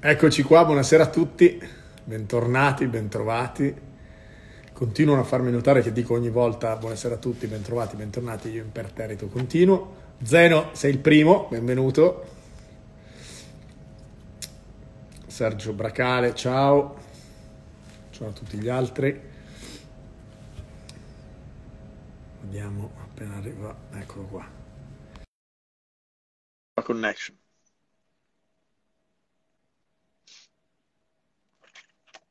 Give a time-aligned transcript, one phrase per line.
[0.00, 1.60] Eccoci qua, buonasera a tutti,
[2.04, 3.74] bentornati, bentrovati.
[4.72, 9.26] Continuano a farmi notare che dico ogni volta buonasera a tutti, bentrovati, bentornati, io imperterrito
[9.26, 10.14] continuo.
[10.22, 12.26] Zeno, sei il primo, benvenuto.
[15.26, 16.96] Sergio Bracale, ciao.
[18.10, 19.20] Ciao a tutti gli altri.
[22.42, 24.48] Vediamo appena arriva, eccolo qua.
[26.74, 27.36] La connection.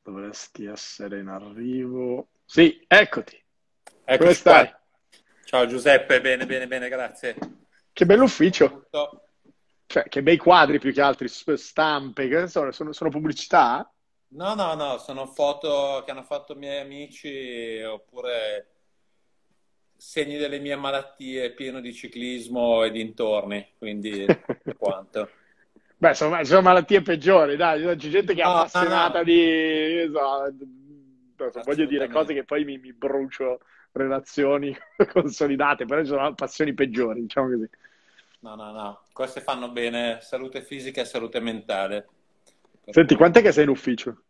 [0.08, 2.30] Dovresti essere in arrivo.
[2.46, 3.44] Sì, eccoti.
[4.06, 4.70] Eccoci Come stai?
[4.70, 4.82] Qua.
[5.44, 7.36] Ciao Giuseppe, bene, bene, bene, grazie.
[7.92, 8.88] Che bell'ufficio.
[9.86, 13.94] Cioè, che bei quadri più che altri, stampe, che sono, sono, sono pubblicità?
[14.30, 18.76] No, no, no, sono foto che hanno fatto i miei amici oppure
[19.98, 24.26] segni delle mie malattie pieno di ciclismo e dintorni, quindi
[24.80, 25.30] quanto.
[26.00, 29.24] Beh, sono, sono, malattie peggiori, dai, c'è gente che è no, appassionata no, no.
[29.24, 30.12] di...
[31.36, 33.60] So, voglio dire cose che poi mi, mi brucio
[33.92, 34.76] relazioni
[35.12, 37.70] consolidate, però ci sono passioni peggiori, diciamo così.
[38.40, 42.08] No, no, no, queste fanno bene, salute fisica e salute mentale.
[42.90, 44.22] Senti, quant'è che sei in ufficio?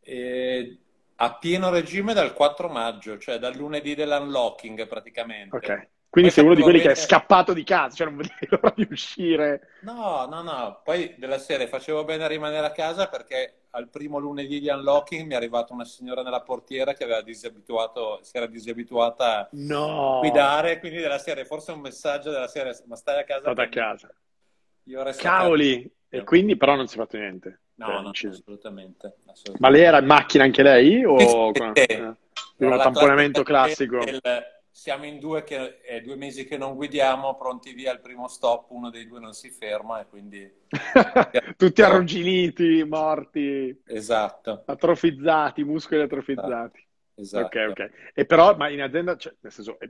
[0.00, 0.78] E
[1.16, 5.56] a pieno regime dal 4 maggio, cioè dal lunedì dell'unlocking praticamente.
[5.56, 5.88] Ok.
[6.14, 6.92] Quindi sei uno di quelli bene...
[6.92, 9.70] che è scappato di casa, cioè non vedi l'ora di uscire.
[9.80, 10.80] No, no, no.
[10.84, 15.26] Poi della serie facevo bene a rimanere a casa perché al primo lunedì di unlocking
[15.26, 20.18] mi è arrivata una signora nella portiera che aveva disabituato, si era disabituata no.
[20.18, 23.40] a guidare, quindi della serie, forse un messaggio della serie, ma stai a casa?
[23.40, 24.14] State a casa.
[24.84, 25.82] Io resto Cavoli!
[25.82, 25.94] Casa.
[26.10, 27.62] E quindi però non si è fatto niente.
[27.74, 31.04] No, no, assolutamente, assolutamente, Ma lei era in macchina anche lei?
[31.04, 31.92] O sì, sì, sì.
[31.92, 32.16] Eh,
[32.58, 34.04] un tamponamento classico?
[34.04, 34.20] Del,
[34.74, 38.72] siamo in due che è due mesi che non guidiamo, pronti via al primo stop,
[38.72, 40.52] uno dei due non si ferma e quindi...
[41.56, 43.82] Tutti arrugginiti, morti.
[43.86, 44.64] Esatto.
[44.66, 46.84] Atrofizzati, muscoli atrofizzati.
[47.14, 47.46] Esatto.
[47.46, 47.90] Ok, ok.
[48.14, 49.88] E però, ma in azienda, cioè, nel senso, è,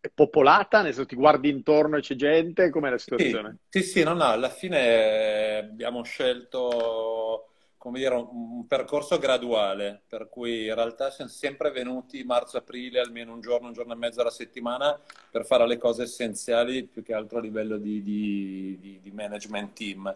[0.00, 0.82] è, popolata?
[0.82, 2.68] Nel senso, ti guardi intorno e c'è gente?
[2.68, 3.60] Com'è la situazione?
[3.70, 7.52] Sì, sì, sì no, no, alla fine abbiamo scelto
[7.86, 13.40] come dire, un, percorso graduale, per cui in realtà siamo sempre venuti marzo-aprile, almeno un
[13.40, 17.38] giorno, un giorno e mezzo alla settimana, per fare le cose essenziali, più che altro
[17.38, 20.12] a livello di, di, di, di management team.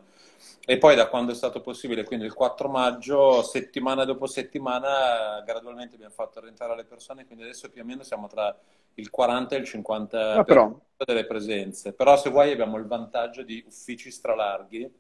[0.66, 5.94] E poi da quando è stato possibile, quindi il 4 maggio, settimana dopo settimana, gradualmente
[5.94, 8.52] abbiamo fatto rientrare le persone, quindi adesso più o meno siamo tra
[8.94, 11.92] il 40 e il 50% ah, delle presenze.
[11.92, 14.92] Però se vuoi abbiamo il vantaggio di uffici stralarghi,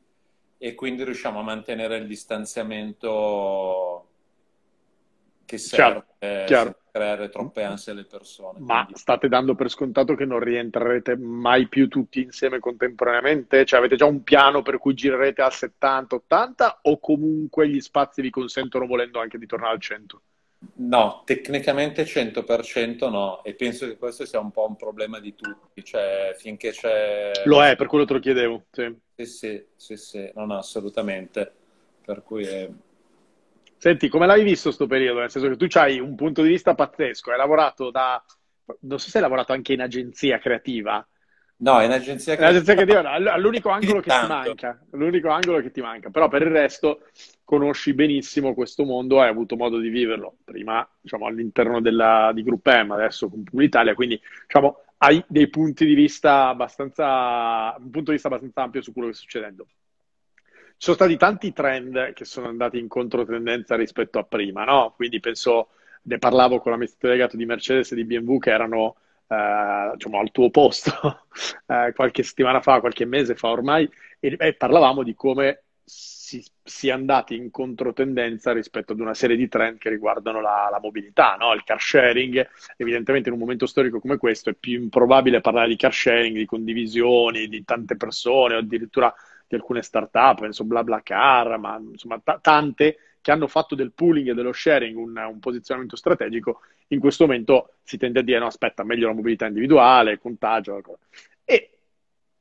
[0.62, 4.08] e quindi riusciamo a mantenere il distanziamento
[5.46, 6.78] che serve chiaro, chiaro.
[6.92, 8.58] creare troppe ansie alle persone.
[8.60, 9.00] Ma quindi...
[9.00, 13.64] state dando per scontato che non rientrerete mai più tutti insieme contemporaneamente?
[13.64, 18.28] Cioè avete già un piano per cui girerete al 70-80 o comunque gli spazi vi
[18.28, 20.22] consentono volendo anche di tornare al 100?
[20.74, 25.82] No, tecnicamente 100% no, e penso che questo sia un po' un problema di tutti,
[25.82, 27.32] cioè finché c'è...
[27.44, 28.94] Lo è, per quello te lo chiedevo, sì.
[29.14, 30.30] Sì, sì, sì, sì.
[30.34, 31.50] no, no, assolutamente,
[32.04, 32.68] per cui è...
[33.78, 35.20] Senti, come l'hai visto questo periodo?
[35.20, 38.22] Nel senso che tu hai un punto di vista pazzesco, hai lavorato da...
[38.80, 41.06] non so se hai lavorato anche in agenzia creativa,
[41.60, 42.48] No, in agenzia creativa.
[42.48, 46.42] In agenzia creativa l'unico angolo che ti manca, l'unico angolo che ti manca, però per
[46.42, 47.02] il resto
[47.44, 52.66] conosci benissimo questo mondo, hai avuto modo di viverlo prima, diciamo, all'interno della, di Group
[52.66, 58.12] M, adesso con Publitalia, quindi diciamo, hai dei punti di vista abbastanza, un punto di
[58.12, 59.66] vista abbastanza ampio su quello che sta succedendo.
[60.80, 64.94] Ci sono stati tanti trend che sono andati in controtendenza rispetto a prima, no?
[64.96, 65.68] Quindi penso,
[66.02, 68.96] ne parlavo con l'amministratore delegato di Mercedes e di BMW che erano
[69.30, 71.26] eh, diciamo, al tuo posto
[71.66, 76.94] eh, qualche settimana fa, qualche mese fa ormai, e, e parlavamo di come si sia
[76.94, 81.52] andati in controtendenza rispetto ad una serie di trend che riguardano la, la, mobilità, no?
[81.52, 82.48] il car sharing.
[82.76, 86.46] Evidentemente in un momento storico come questo è più improbabile parlare di car sharing, di
[86.46, 89.12] condivisioni, di tante persone o addirittura
[89.48, 94.34] di alcune start-up, penso BlaBlaCar, ma insomma t- tante che hanno fatto del pooling e
[94.34, 98.84] dello sharing un, un, posizionamento strategico, in questo momento si tende a dire no, aspetta,
[98.84, 100.80] meglio la mobilità individuale, contagio.
[101.44, 101.70] E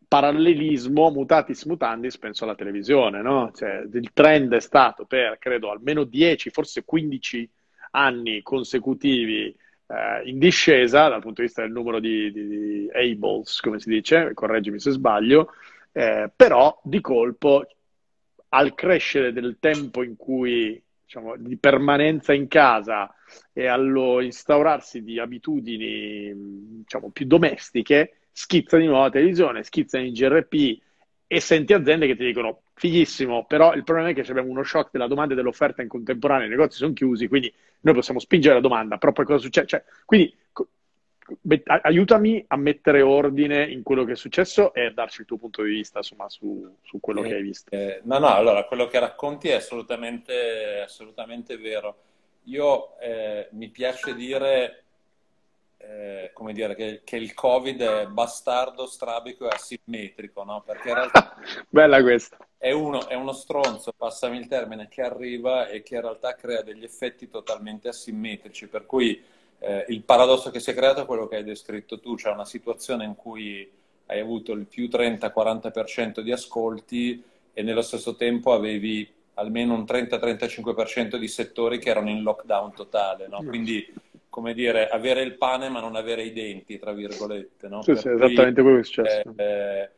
[0.07, 3.51] parallelismo, mutatis mutandis, penso alla televisione, no?
[3.53, 7.49] Cioè, il trend è stato per, credo, almeno 10, forse 15
[7.91, 9.55] anni consecutivi
[9.87, 13.89] eh, in discesa dal punto di vista del numero di, di, di ables, come si
[13.89, 15.53] dice, correggimi se sbaglio,
[15.91, 17.67] eh, però di colpo
[18.49, 23.13] al crescere del tempo in cui, diciamo, di permanenza in casa
[23.53, 26.33] e allo instaurarsi di abitudini,
[26.81, 30.81] diciamo, più domestiche, schizza di nuovo la televisione, schizza in GRP
[31.27, 34.89] e senti aziende che ti dicono fighissimo, però il problema è che abbiamo uno shock
[34.91, 38.61] della domanda e dell'offerta in contemporanea, i negozi sono chiusi, quindi noi possiamo spingere la
[38.61, 39.67] domanda, però poi cosa succede?
[39.67, 40.33] Cioè, quindi
[41.81, 45.63] aiutami a mettere ordine in quello che è successo e a darci il tuo punto
[45.63, 47.69] di vista insomma, su, su quello eh, che hai visto.
[47.71, 51.97] Eh, no, no, allora quello che racconti è assolutamente, assolutamente vero.
[52.43, 54.83] Io eh, mi piace dire,
[55.77, 60.63] eh, come dire che, che, il Covid è bastardo, strabico e asimmetrico, no?
[60.65, 61.35] Perché in realtà
[61.69, 62.37] Bella questa.
[62.57, 66.61] È uno, è uno stronzo, passami il termine, che arriva e che in realtà crea
[66.61, 69.23] degli effetti totalmente asimmetrici, per cui
[69.59, 72.45] eh, il paradosso che si è creato è quello che hai descritto tu, cioè una
[72.45, 73.69] situazione in cui
[74.07, 77.23] hai avuto il più 30-40% di ascolti
[77.53, 83.27] e nello stesso tempo avevi almeno un 30-35% di settori che erano in lockdown totale,
[83.27, 83.43] no?
[83.43, 83.85] quindi
[84.29, 87.67] come dire, avere il pane ma non avere i denti, tra virgolette.
[87.67, 87.81] No?
[87.81, 89.33] Sì, sì, esattamente quello che è successo.
[89.35, 89.89] Eh, eh,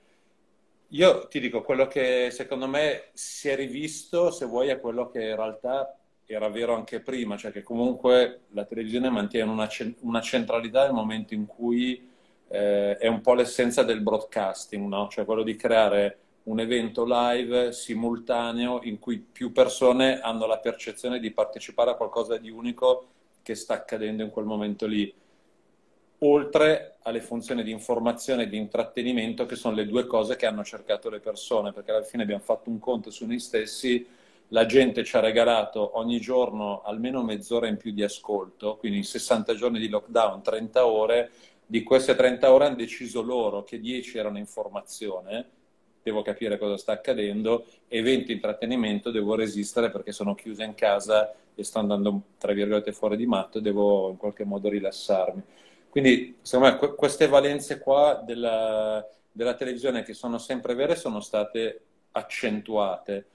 [0.89, 5.21] io ti dico, quello che secondo me si è rivisto, se vuoi, è quello che
[5.21, 5.95] in realtà
[6.33, 9.67] era vero anche prima, cioè che comunque la televisione mantiene una,
[10.01, 12.09] una centralità nel momento in cui
[12.47, 15.07] eh, è un po' l'essenza del broadcasting, no?
[15.09, 21.19] cioè quello di creare un evento live simultaneo in cui più persone hanno la percezione
[21.19, 23.07] di partecipare a qualcosa di unico
[23.43, 25.13] che sta accadendo in quel momento lì,
[26.19, 30.63] oltre alle funzioni di informazione e di intrattenimento che sono le due cose che hanno
[30.63, 34.05] cercato le persone, perché alla fine abbiamo fatto un conto su noi stessi
[34.53, 39.03] la gente ci ha regalato ogni giorno almeno mezz'ora in più di ascolto, quindi in
[39.03, 41.31] 60 giorni di lockdown, 30 ore,
[41.65, 45.49] di queste 30 ore hanno deciso loro che 10 erano informazione,
[46.03, 51.33] devo capire cosa sta accadendo, e 20 intrattenimento, devo resistere perché sono chiusa in casa
[51.55, 55.41] e sto andando, tra virgolette, fuori di matto e devo in qualche modo rilassarmi.
[55.87, 61.81] Quindi, secondo me, queste valenze qua della, della televisione che sono sempre vere sono state
[62.11, 63.27] accentuate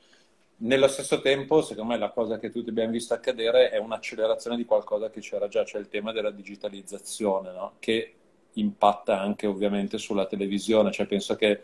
[0.58, 4.64] nello stesso tempo, secondo me, la cosa che tutti abbiamo visto accadere è un'accelerazione di
[4.64, 7.74] qualcosa che c'era già, cioè il tema della digitalizzazione, no?
[7.78, 8.14] che
[8.54, 10.92] impatta anche ovviamente sulla televisione.
[10.92, 11.62] Cioè, penso che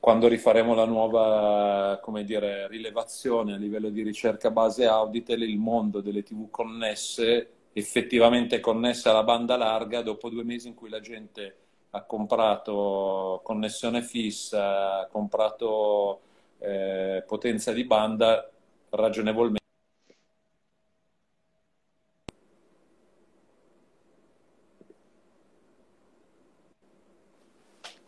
[0.00, 6.22] quando rifaremo la nuova dire, rilevazione a livello di ricerca base Auditel, il mondo delle
[6.22, 11.56] TV connesse, effettivamente connesse alla banda larga, dopo due mesi in cui la gente
[11.90, 16.20] ha comprato connessione fissa, ha comprato
[16.58, 18.50] eh, potenza di banda
[18.90, 19.56] ragionevolmente.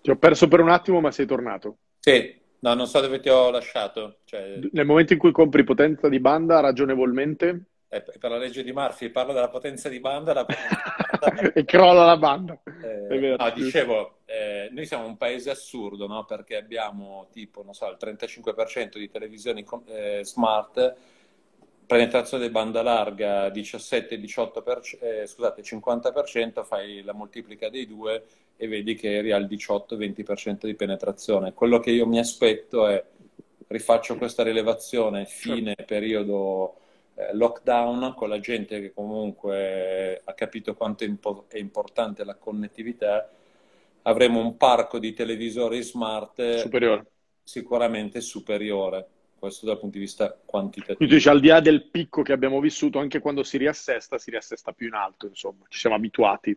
[0.03, 1.77] Ti ho perso per un attimo, ma sei tornato.
[1.99, 4.21] Sì, no, non so dove ti ho lasciato.
[4.25, 4.61] Cioè...
[4.73, 7.65] Nel momento in cui compri potenza di banda ragionevolmente?
[7.93, 10.47] Eh, per la legge di Murphy parlo della potenza di banda, la
[11.53, 12.57] e crolla la banda.
[12.65, 16.25] Eh, no, dicevo, eh, noi siamo un paese assurdo, no?
[16.25, 20.95] Perché abbiamo tipo, non so, il 35% di televisioni eh, smart,
[21.85, 28.25] penetrazione di banda larga 17-18%, eh, scusate, 50%, fai la moltiplica dei due
[28.57, 31.55] e vedi che eri al 18-20% di penetrazione.
[31.55, 33.03] Quello che io mi aspetto è,
[33.67, 36.77] rifaccio questa rilevazione fine periodo
[37.33, 43.31] lockdown con la gente che comunque ha capito quanto è, impo- è, importante la connettività,
[44.03, 47.07] avremo un parco di televisori smart superiore.
[47.43, 49.07] sicuramente superiore.
[49.41, 50.97] Questo dal punto di vista quantitativo.
[50.97, 54.31] Quindi dice, al di là del picco che abbiamo vissuto, anche quando si riassesta, si
[54.31, 56.55] riassesta più in alto, insomma, ci siamo abituati.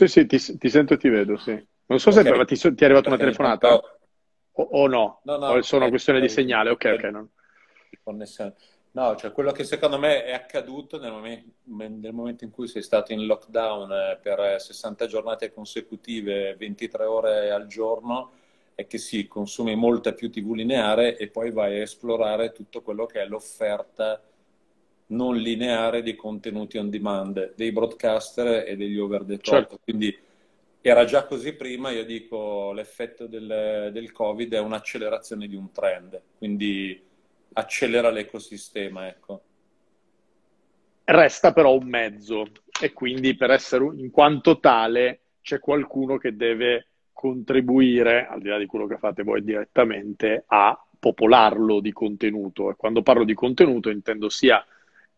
[0.00, 1.52] Sì, sì, ti, ti sento e ti vedo, sì.
[1.86, 2.24] Non so okay.
[2.24, 5.82] se ti, ti, è arrivata una telefonata o, o no, no, no o è solo
[5.82, 6.70] una questione di segnale.
[6.70, 7.02] Ok, ok.
[7.10, 7.28] No.
[8.02, 8.54] Connessione.
[8.92, 12.80] No, cioè quello che secondo me è accaduto nel momento, nel momento in cui sei
[12.80, 18.30] stato in lockdown eh, per 60 giornate consecutive, 23 ore al giorno,
[18.74, 23.04] è che sì, consumi molta più TV lineare e poi vai a esplorare tutto quello
[23.04, 24.18] che è l'offerta
[25.10, 29.54] non lineare di contenuti on demand dei broadcaster e degli over the top.
[29.54, 29.78] Certo.
[29.82, 30.16] Quindi
[30.80, 36.20] era già così prima, io dico l'effetto del, del, Covid è un'accelerazione di un trend,
[36.38, 37.00] quindi
[37.52, 39.06] accelera l'ecosistema.
[39.08, 39.42] Ecco.
[41.04, 42.46] Resta però un mezzo
[42.80, 48.56] e quindi per essere in quanto tale c'è qualcuno che deve contribuire, al di là
[48.56, 52.70] di quello che fate voi direttamente, a popolarlo di contenuto.
[52.70, 54.64] E quando parlo di contenuto intendo sia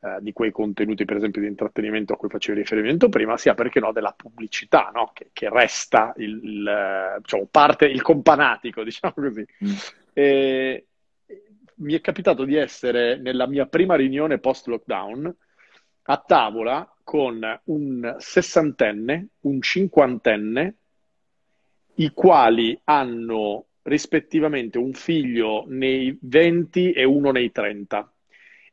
[0.05, 3.79] eh, di quei contenuti, per esempio, di intrattenimento a cui facevi riferimento prima, sia perché
[3.79, 5.13] no della pubblicità, no?
[5.15, 9.47] che, che, resta il, il, diciamo, parte, il companatico, diciamo così.
[9.65, 9.73] Mm.
[10.13, 10.87] E,
[11.77, 15.37] mi è capitato di essere nella mia prima riunione post-lockdown
[16.03, 20.77] a tavola con un sessantenne, un cinquantenne,
[21.95, 28.12] i quali hanno rispettivamente un figlio nei 20 e uno nei 30.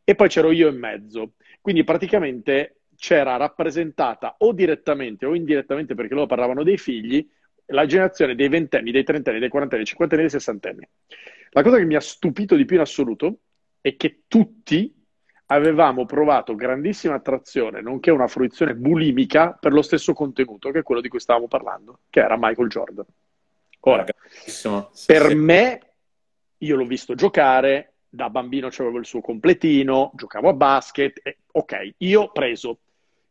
[0.09, 1.33] E poi c'ero io in mezzo.
[1.61, 7.29] Quindi praticamente c'era rappresentata o direttamente o indirettamente, perché loro parlavano dei figli,
[7.67, 10.89] la generazione dei ventenni, dei trentenni, dei quarantenni, dei cinquantenni dei sessantenni.
[11.51, 13.41] La cosa che mi ha stupito di più in assoluto
[13.81, 14.91] è che tutti
[15.45, 21.01] avevamo provato grandissima attrazione, nonché una fruizione bulimica per lo stesso contenuto che è quello
[21.01, 23.05] di cui stavamo parlando, che era Michael Jordan.
[23.81, 24.05] Ora,
[25.05, 25.79] per me,
[26.57, 31.93] io l'ho visto giocare, da bambino avevo il suo completino, giocavo a basket, e, ok,
[31.97, 32.79] io preso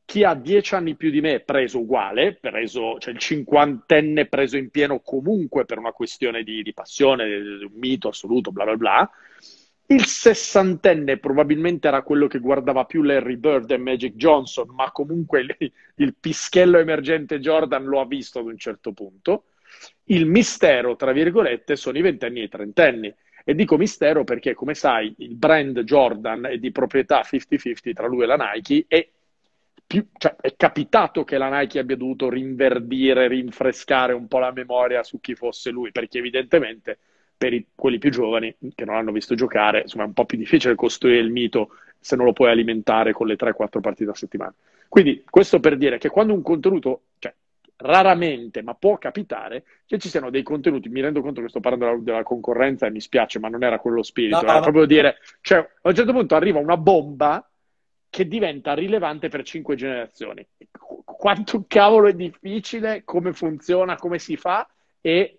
[0.04, 4.70] chi ha dieci anni più di me preso uguale, preso, cioè il cinquantenne preso in
[4.70, 9.10] pieno comunque per una questione di, di passione, un mito assoluto, bla bla bla.
[9.90, 15.40] Il sessantenne probabilmente era quello che guardava più Larry Bird e Magic Johnson, ma comunque
[15.40, 19.44] il, il pischello emergente Jordan lo ha visto ad un certo punto.
[20.04, 23.14] Il mistero, tra virgolette, sono i ventenni e i trentenni.
[23.48, 28.24] E dico mistero perché, come sai, il brand Jordan è di proprietà 50-50 tra lui
[28.24, 29.10] e la Nike e
[29.86, 35.02] più, cioè, è capitato che la Nike abbia dovuto rinverdire, rinfrescare un po' la memoria
[35.02, 36.98] su chi fosse lui, perché evidentemente
[37.38, 40.36] per i, quelli più giovani che non hanno visto giocare, insomma è un po' più
[40.36, 44.52] difficile costruire il mito se non lo puoi alimentare con le 3-4 partite a settimana.
[44.90, 47.32] Quindi questo per dire che quando un contenuto, cioè
[47.80, 51.86] raramente, ma può capitare che ci siano dei contenuti, mi rendo conto che sto parlando
[51.86, 54.60] della, della concorrenza e mi spiace, ma non era quello spirito, no, era no.
[54.60, 57.48] proprio dire, cioè a un certo punto arriva una bomba
[58.10, 60.46] che diventa rilevante per cinque generazioni.
[61.04, 64.68] Quanto cavolo è difficile, come funziona, come si fa
[65.00, 65.38] e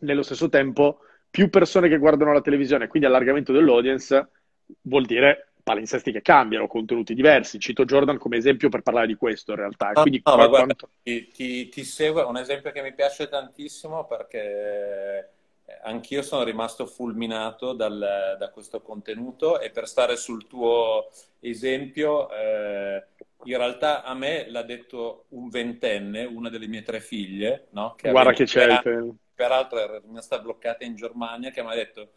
[0.00, 4.28] nello stesso tempo più persone che guardano la televisione, quindi allargamento dell'audience,
[4.82, 7.58] vuol dire palinsesti che cambiano, contenuti diversi.
[7.58, 9.92] Cito Jordan come esempio per parlare di questo in realtà.
[9.92, 10.48] No, quindi, no, quanto...
[10.50, 15.30] guarda, ti, ti, ti segue un esempio che mi piace tantissimo perché
[15.82, 21.08] anch'io sono rimasto fulminato dal, da questo contenuto e per stare sul tuo
[21.40, 23.04] esempio, eh,
[23.44, 27.94] in realtà a me l'ha detto un ventenne, una delle mie tre figlie, no?
[27.96, 32.10] che guarda che c'è, per, peraltro era rimasta bloccata in Germania, che mi ha detto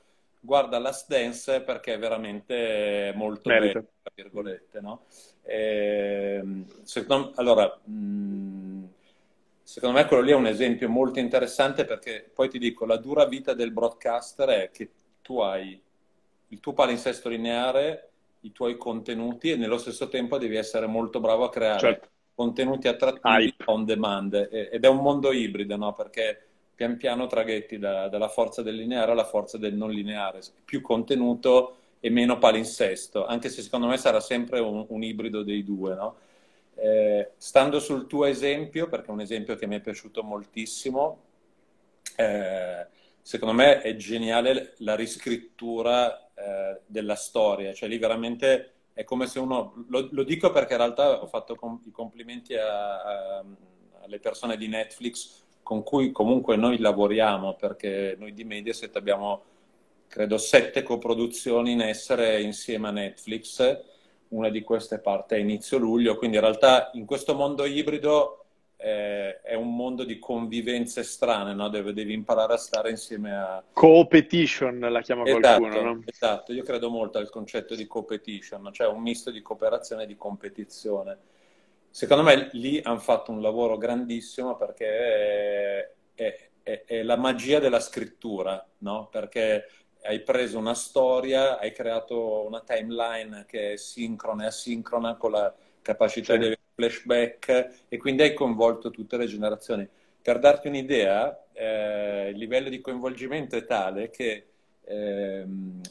[0.45, 3.79] guarda Last Dance perché è veramente molto Merito.
[3.79, 5.03] bello, tra virgolette, no?
[5.41, 8.83] E, ehm, secondo, allora, mm,
[9.61, 13.25] secondo me quello lì è un esempio molto interessante perché poi ti dico, la dura
[13.25, 15.81] vita del broadcaster è che tu hai
[16.49, 18.09] il tuo palinsesto lineare,
[18.41, 22.09] i tuoi contenuti e nello stesso tempo devi essere molto bravo a creare certo.
[22.35, 23.63] contenuti attrattivi Hype.
[23.65, 25.93] on demand ed è un mondo ibrido, no?
[25.93, 30.81] Perché pian piano traghetti da, dalla forza del lineare alla forza del non lineare, più
[30.81, 35.95] contenuto e meno palinsesto, anche se secondo me sarà sempre un, un ibrido dei due,
[35.95, 36.15] no?
[36.75, 41.21] Eh, stando sul tuo esempio, perché è un esempio che mi è piaciuto moltissimo,
[42.17, 42.85] eh,
[43.21, 49.39] secondo me è geniale la riscrittura eh, della storia, cioè lì veramente è come se
[49.39, 53.43] uno, lo, lo dico perché in realtà ho fatto com- i complimenti a, a,
[54.03, 59.41] alle persone di Netflix con cui comunque noi lavoriamo, perché noi di Mediaset abbiamo,
[60.07, 63.81] credo, sette coproduzioni in essere insieme a Netflix,
[64.27, 68.45] una di queste parte a inizio luglio, quindi in realtà in questo mondo ibrido
[68.77, 71.67] eh, è un mondo di convivenze strane, no?
[71.69, 73.63] Deve, devi imparare a stare insieme a...
[73.73, 76.03] Co-petition la chiama esatto, qualcuno, no?
[76.05, 80.15] Esatto, io credo molto al concetto di co-petition, cioè un misto di cooperazione e di
[80.15, 81.17] competizione
[81.95, 87.59] secondo me lì hanno fatto un lavoro grandissimo perché è, è, è, è la magia
[87.59, 89.07] della scrittura, no?
[89.07, 89.69] Perché
[90.01, 95.55] hai preso una storia, hai creato una timeline che è sincrona e asincrona con la
[95.81, 96.39] capacità sì.
[96.39, 99.87] di avere flashback e quindi hai coinvolto tutte le generazioni.
[100.21, 104.54] Per darti un'idea, eh, il livello di coinvolgimento è tale che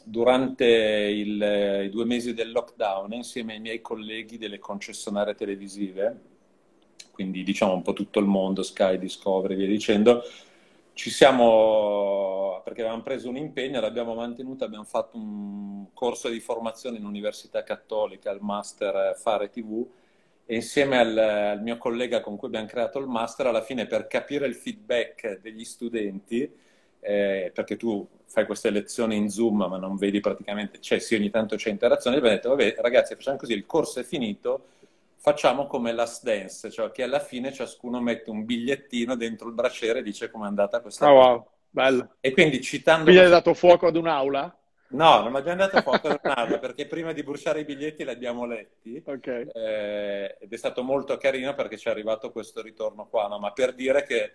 [0.04, 6.20] durante il, i due mesi del lockdown insieme ai miei colleghi delle concessionarie televisive,
[7.10, 10.22] quindi diciamo un po' tutto il mondo, Sky, Discovery, via dicendo,
[10.94, 16.98] ci siamo, perché avevamo preso un impegno, l'abbiamo mantenuto, abbiamo fatto un corso di formazione
[16.98, 19.84] in Università Cattolica, il Master Fare TV,
[20.46, 24.06] e insieme al, al, mio collega con cui abbiamo creato il Master, alla fine per
[24.06, 26.50] capire il feedback degli studenti,
[27.04, 31.30] eh, perché tu fai queste lezioni in Zoom ma non vedi praticamente, cioè sì ogni
[31.30, 34.68] tanto c'è interazione, e abbiamo detto vabbè ragazzi facciamo così, il corso è finito,
[35.16, 39.98] facciamo come Last Dance, cioè che alla fine ciascuno mette un bigliettino dentro il braciere
[39.98, 42.14] e dice com'è andata questa oh, wow, bello.
[42.20, 43.04] E quindi citando...
[43.04, 44.58] Quindi hai dato fuoco ad un'aula?
[44.88, 48.44] No, non abbiamo dato foto a Leonardo perché prima di bruciare i biglietti li abbiamo
[48.46, 49.48] letti okay.
[49.52, 53.38] eh, ed è stato molto carino perché ci è arrivato questo ritorno qua, no?
[53.38, 54.32] ma per dire che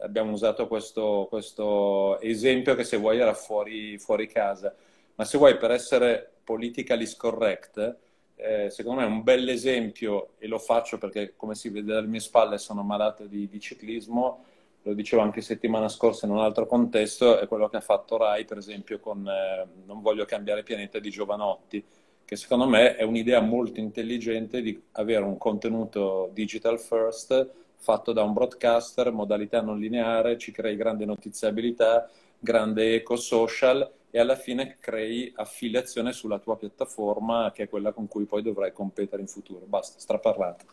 [0.00, 4.74] abbiamo usato questo, questo, esempio che se vuoi era fuori, fuori, casa,
[5.14, 7.96] ma se vuoi per essere politically correct,
[8.36, 12.20] eh, secondo me un bel esempio e lo faccio perché come si vede dalle mie
[12.20, 14.44] spalle sono malato di, di ciclismo.
[14.82, 18.44] Lo dicevo anche settimana scorsa in un altro contesto, è quello che ha fatto Rai,
[18.44, 21.84] per esempio, con eh, Non voglio cambiare pianeta di Giovanotti,
[22.24, 28.22] che secondo me è un'idea molto intelligente di avere un contenuto digital first fatto da
[28.22, 34.76] un broadcaster, modalità non lineare, ci crei grande notiziabilità, grande eco social e alla fine
[34.80, 39.64] crei affiliazione sulla tua piattaforma che è quella con cui poi dovrai competere in futuro.
[39.66, 40.64] Basta, straparlato.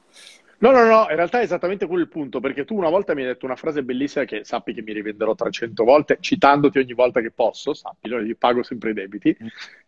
[0.59, 3.21] No, no, no, in realtà è esattamente quello il punto, perché tu una volta mi
[3.21, 7.19] hai detto una frase bellissima che sappi che mi rivenderò 300 volte, citandoti ogni volta
[7.19, 9.35] che posso, sappi, io pago sempre i debiti,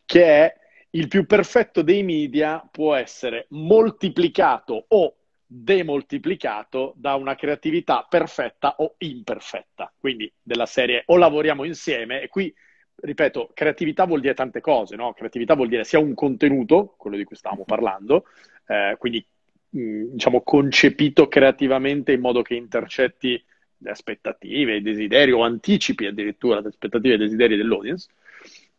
[0.03, 0.53] che è
[0.89, 5.15] il più perfetto dei media può essere moltiplicato o
[5.63, 9.91] demoltiplicato da una creatività perfetta o imperfetta.
[9.97, 12.53] Quindi della serie o lavoriamo insieme e qui
[12.97, 15.13] ripeto, creatività vuol dire tante cose, no?
[15.13, 18.25] Creatività vuol dire sia un contenuto, quello di cui stavamo parlando,
[18.67, 19.25] eh, quindi
[19.69, 23.43] diciamo, concepito creativamente in modo che intercetti
[23.77, 28.09] le aspettative, i desideri o anticipi addirittura le aspettative e i desideri dell'audience.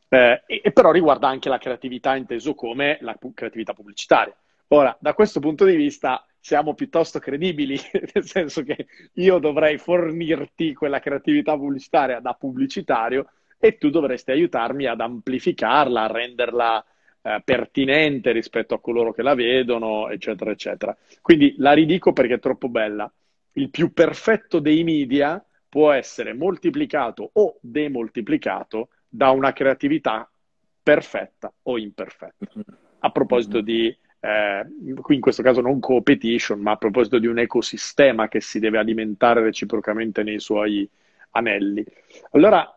[0.08, 4.34] Eh, e, e, però riguarda anche la creatività inteso come la creatività pubblicitaria.
[4.68, 7.78] Ora, da questo punto di vista siamo piuttosto credibili,
[8.14, 14.86] nel senso che io dovrei fornirti quella creatività pubblicitaria da pubblicitario e tu dovresti aiutarmi
[14.86, 16.84] ad amplificarla, a renderla
[17.22, 20.96] eh, pertinente rispetto a coloro che la vedono, eccetera, eccetera.
[21.20, 23.10] Quindi la ridico perché è troppo bella.
[23.52, 30.30] Il più perfetto dei media può essere moltiplicato o demoltiplicato da una creatività
[30.82, 32.46] perfetta o imperfetta.
[33.00, 33.96] A proposito di,
[34.26, 34.66] eh,
[35.00, 38.78] qui in questo caso non competition, ma a proposito di un ecosistema che si deve
[38.78, 40.88] alimentare reciprocamente nei suoi
[41.30, 41.84] anelli.
[42.32, 42.68] Allora,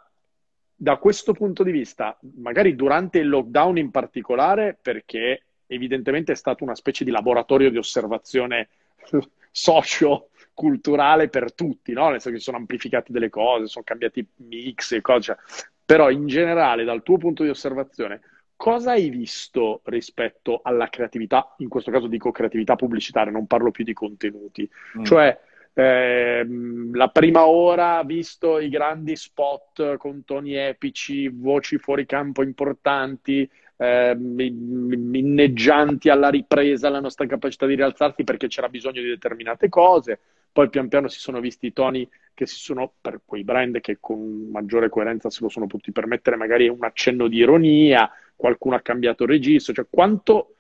[0.76, 6.64] da questo punto di vista, magari durante il lockdown in particolare, perché evidentemente è stato
[6.64, 8.70] una specie di laboratorio di osservazione
[9.50, 12.10] socio-culturale per tutti, no?
[12.10, 15.38] nel senso che sono amplificate delle cose, sono cambiati mix e cose, cioè.
[15.84, 18.22] però in generale dal tuo punto di osservazione,
[18.60, 23.86] cosa hai visto rispetto alla creatività, in questo caso dico creatività pubblicitaria, non parlo più
[23.86, 25.04] di contenuti, mm.
[25.06, 25.40] cioè
[25.74, 26.46] eh,
[26.92, 33.50] la prima ora ha visto i grandi spot con toni epici, voci fuori campo importanti,
[33.78, 40.20] eh, inneggianti alla ripresa, alla nostra capacità di rialzarsi perché c'era bisogno di determinate cose.
[40.52, 44.00] Poi pian piano si sono visti i toni che si sono, per quei brand che
[44.02, 48.82] con maggiore coerenza se lo sono potuti permettere, magari un accenno di ironia, qualcuno ha
[48.82, 50.54] cambiato registro, cioè quanto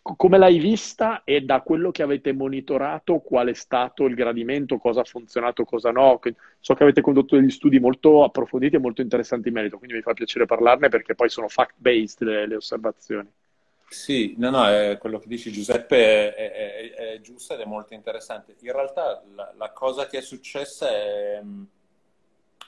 [0.00, 5.00] come l'hai vista e da quello che avete monitorato qual è stato il gradimento, cosa
[5.00, 6.18] ha funzionato, cosa no?
[6.60, 10.02] So che avete condotto degli studi molto approfonditi e molto interessanti in merito, quindi mi
[10.02, 13.28] fa piacere parlarne perché poi sono fact-based le, le osservazioni.
[13.88, 17.94] Sì, no, no, è, quello che dici Giuseppe è, è, è, giusto ed è molto
[17.94, 18.54] interessante.
[18.60, 21.42] In realtà la, la cosa che è successa è...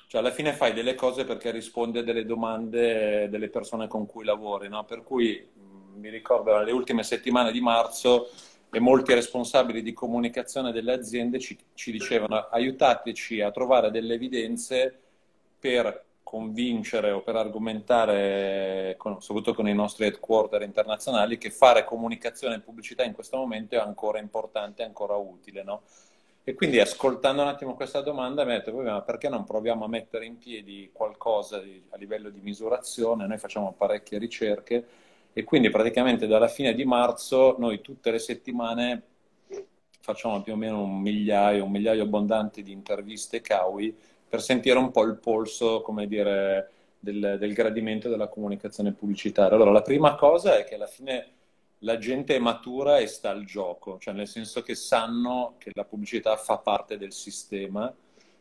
[0.07, 4.25] Cioè, alla fine fai delle cose perché rispondi a delle domande delle persone con cui
[4.25, 4.85] lavori, no?
[4.85, 5.49] Per cui
[5.97, 8.29] mi ricordo le ultime settimane di marzo
[8.71, 15.01] e molti responsabili di comunicazione delle aziende ci, ci dicevano aiutateci a trovare delle evidenze
[15.59, 22.57] per convincere o per argomentare, con, soprattutto con i nostri headquarter internazionali, che fare comunicazione
[22.57, 25.63] e pubblicità in questo momento è ancora importante, ancora utile.
[25.63, 25.83] No?
[26.49, 29.89] E quindi ascoltando un attimo questa domanda mi ha detto, ma perché non proviamo a
[29.89, 33.27] mettere in piedi qualcosa di, a livello di misurazione?
[33.27, 34.87] Noi facciamo parecchie ricerche
[35.33, 39.03] e quindi praticamente dalla fine di marzo noi tutte le settimane
[39.99, 43.93] facciamo più o meno un migliaio, un migliaio abbondante di interviste CAUI
[44.29, 49.57] per sentire un po' il polso, come dire, del, del gradimento della comunicazione pubblicitaria.
[49.57, 51.36] Allora, la prima cosa è che alla fine
[51.81, 55.85] la gente è matura e sta al gioco, cioè nel senso che sanno che la
[55.85, 57.93] pubblicità fa parte del sistema.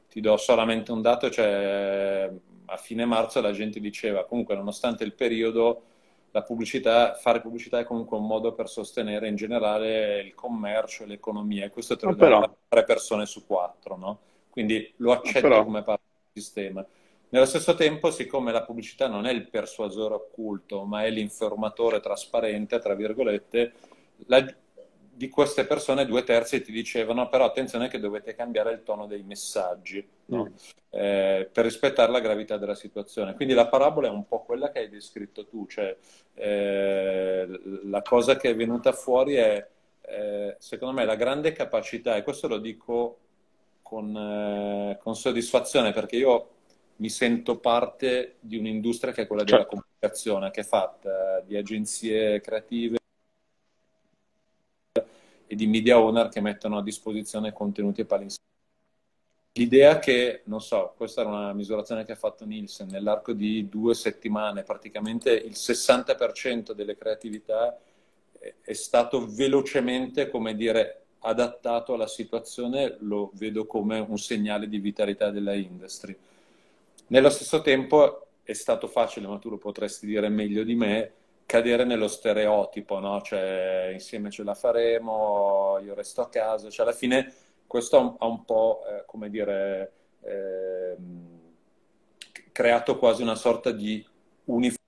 [0.10, 2.32] Ti do solamente un dato, cioè
[2.66, 5.84] a fine marzo la gente diceva comunque nonostante il periodo
[6.32, 11.08] la pubblicità, fare pubblicità è comunque un modo per sostenere in generale il commercio e
[11.08, 14.20] l'economia e questo te lo danno tre persone su quattro, no?
[14.50, 15.64] Quindi lo accetto però...
[15.64, 16.86] come parte del sistema.
[17.36, 22.80] Nello stesso tempo, siccome la pubblicità non è il persuasore occulto, ma è l'informatore trasparente,
[22.80, 23.74] tra virgolette,
[24.28, 24.56] la,
[25.12, 29.24] di queste persone due terzi ti dicevano però attenzione che dovete cambiare il tono dei
[29.24, 30.44] messaggi no?
[30.44, 30.54] mm.
[30.92, 33.34] eh, per rispettare la gravità della situazione.
[33.34, 35.94] Quindi la parabola è un po' quella che hai descritto tu, cioè
[36.36, 39.68] eh, la cosa che è venuta fuori è
[40.04, 43.18] eh, secondo me la grande capacità, e questo lo dico
[43.82, 46.55] con, eh, con, soddisfazione perché io
[46.98, 49.56] mi sento parte di un'industria che è quella certo.
[49.56, 52.98] della comunicazione, che è fatta di agenzie creative
[55.48, 58.44] e di media owner che mettono a disposizione contenuti e palinsesto.
[59.58, 63.94] L'idea che, non so, questa era una misurazione che ha fatto Nielsen, nell'arco di due
[63.94, 67.80] settimane praticamente il 60% delle creatività
[68.62, 75.32] è stato velocemente, come dire, adattato alla situazione, lo vedo come un segnale di vitalità
[75.32, 76.16] della industry.
[77.08, 81.14] Nello stesso tempo è stato facile, ma tu lo potresti dire meglio di me,
[81.46, 83.22] cadere nello stereotipo, no?
[83.22, 87.32] Cioè, insieme ce la faremo, io resto a casa, cioè, alla fine
[87.68, 89.92] questo ha un, un po', eh, come dire,
[90.22, 90.96] eh,
[92.52, 94.04] creato quasi una sorta di
[94.46, 94.84] uniformità.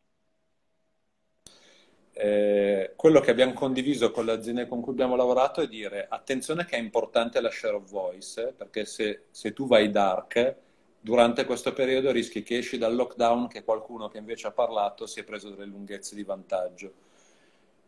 [2.14, 6.66] Eh, quello che abbiamo condiviso con le aziende con cui abbiamo lavorato è dire attenzione
[6.66, 10.66] che è importante la share of voice, perché se, se tu vai dark,
[11.08, 15.22] durante questo periodo rischi che esci dal lockdown che qualcuno che invece ha parlato si
[15.22, 16.92] è preso delle lunghezze di vantaggio.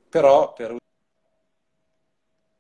[0.08, 0.78] Però per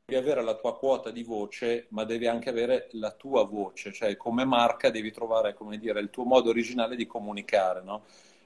[0.05, 4.17] devi avere la tua quota di voce, ma devi anche avere la tua voce, cioè
[4.17, 8.03] come marca devi trovare, come dire, il tuo modo originale di comunicare, no?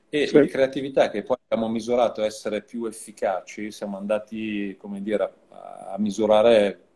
[0.07, 0.37] E sì.
[0.37, 5.97] le creatività che poi abbiamo misurato essere più efficaci, siamo andati, come dire, a, a
[5.97, 6.92] misurare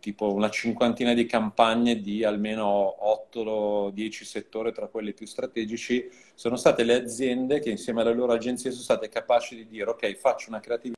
[0.00, 6.84] tipo una cinquantina di campagne di almeno 8-10 settori tra quelli più strategici, sono state
[6.84, 10.60] le aziende che insieme alle loro agenzie sono state capaci di dire ok, faccio una
[10.60, 10.96] creatività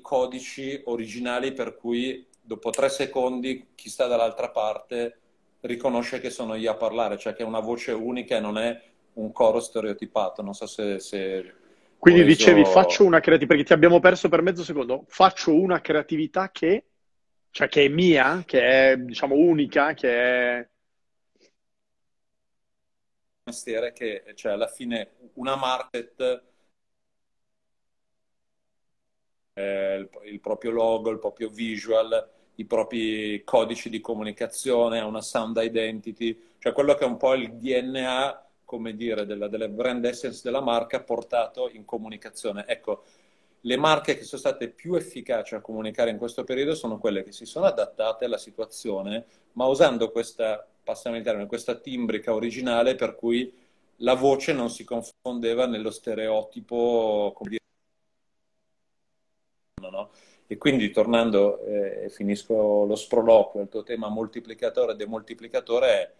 [0.00, 5.18] codici originali per cui dopo tre secondi chi sta dall'altra parte
[5.60, 8.80] riconosce che sono io a parlare, cioè che è una voce unica e non è
[9.14, 10.42] un coro stereotipato.
[10.42, 11.54] Non so se, se
[12.00, 12.34] quindi reso...
[12.34, 16.86] dicevi faccio una creatività, perché ti abbiamo perso per mezzo secondo, faccio una creatività che,
[17.50, 20.68] cioè che è mia, che è diciamo unica, che è...
[23.44, 26.42] Mestiere che, cioè alla fine una market,
[29.52, 35.58] eh, il, il proprio logo, il proprio visual, i propri codici di comunicazione, una sound
[35.60, 40.42] identity, cioè quello che è un po' il DNA come dire, della, della brand essence
[40.44, 42.64] della marca portato in comunicazione.
[42.68, 43.02] Ecco,
[43.62, 47.32] le marche che sono state più efficaci a comunicare in questo periodo sono quelle che
[47.32, 53.16] si sono adattate alla situazione, ma usando questa, passami il termine, questa timbrica originale per
[53.16, 53.52] cui
[53.96, 57.60] la voce non si confondeva nello stereotipo, come dire,
[59.90, 60.10] no?
[60.46, 66.12] E quindi tornando, eh, finisco lo sproloquio, il tuo tema moltiplicatore e demoltiplicatore è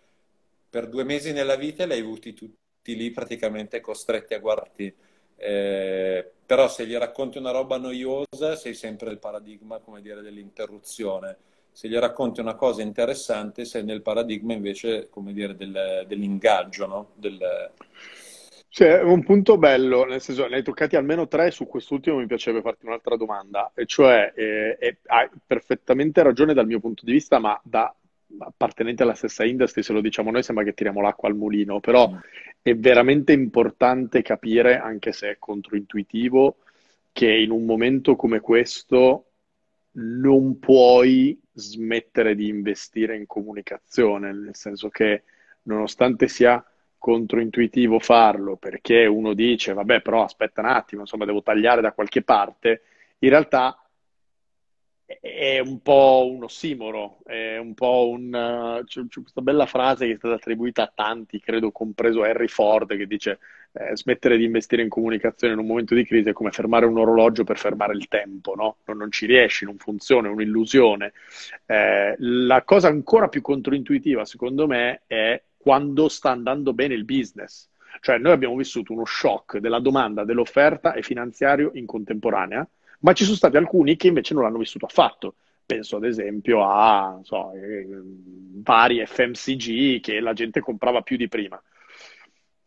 [0.71, 4.95] per due mesi nella vita li hai avuti tutti lì praticamente costretti a guardarti.
[5.37, 11.37] Eh, però se gli racconti una roba noiosa sei sempre il paradigma, come dire, dell'interruzione.
[11.73, 17.11] Se gli racconti una cosa interessante sei nel paradigma invece, come dire, del, dell'ingaggio, no?
[17.15, 17.39] Del...
[18.69, 22.63] C'è un punto bello, nel senso, ne hai toccati almeno tre, su quest'ultimo mi piacerebbe
[22.63, 27.39] farti un'altra domanda, e cioè eh, eh, hai perfettamente ragione dal mio punto di vista,
[27.39, 27.93] ma da
[28.39, 32.11] appartenenti alla stessa industry, se lo diciamo noi sembra che tiriamo l'acqua al mulino, però
[32.11, 32.17] mm.
[32.63, 36.59] è veramente importante capire, anche se è controintuitivo,
[37.13, 39.25] che in un momento come questo
[39.93, 45.25] non puoi smettere di investire in comunicazione, nel senso che
[45.63, 46.65] nonostante sia
[46.97, 52.23] controintuitivo farlo, perché uno dice, vabbè, però aspetta un attimo, insomma, devo tagliare da qualche
[52.23, 52.83] parte,
[53.19, 53.77] in realtà
[55.21, 58.27] è un po' un ossimoro, è un po' un...
[58.27, 62.47] Uh, c'è, c'è, questa bella frase che è stata attribuita a tanti, credo compreso Harry
[62.47, 63.39] Ford, che dice
[63.73, 66.99] eh, smettere di investire in comunicazione in un momento di crisi è come fermare un
[66.99, 68.77] orologio per fermare il tempo, no?
[68.85, 71.13] Non, non ci riesci, non funziona, è un'illusione.
[71.67, 77.69] Eh, la cosa ancora più controintuitiva, secondo me, è quando sta andando bene il business.
[78.01, 82.67] Cioè, noi abbiamo vissuto uno shock della domanda, dell'offerta e finanziario in contemporanea,
[83.01, 85.35] ma ci sono stati alcuni che invece non l'hanno vissuto affatto.
[85.65, 87.87] Penso ad esempio a so, eh,
[88.63, 91.61] vari FMCG che la gente comprava più di prima.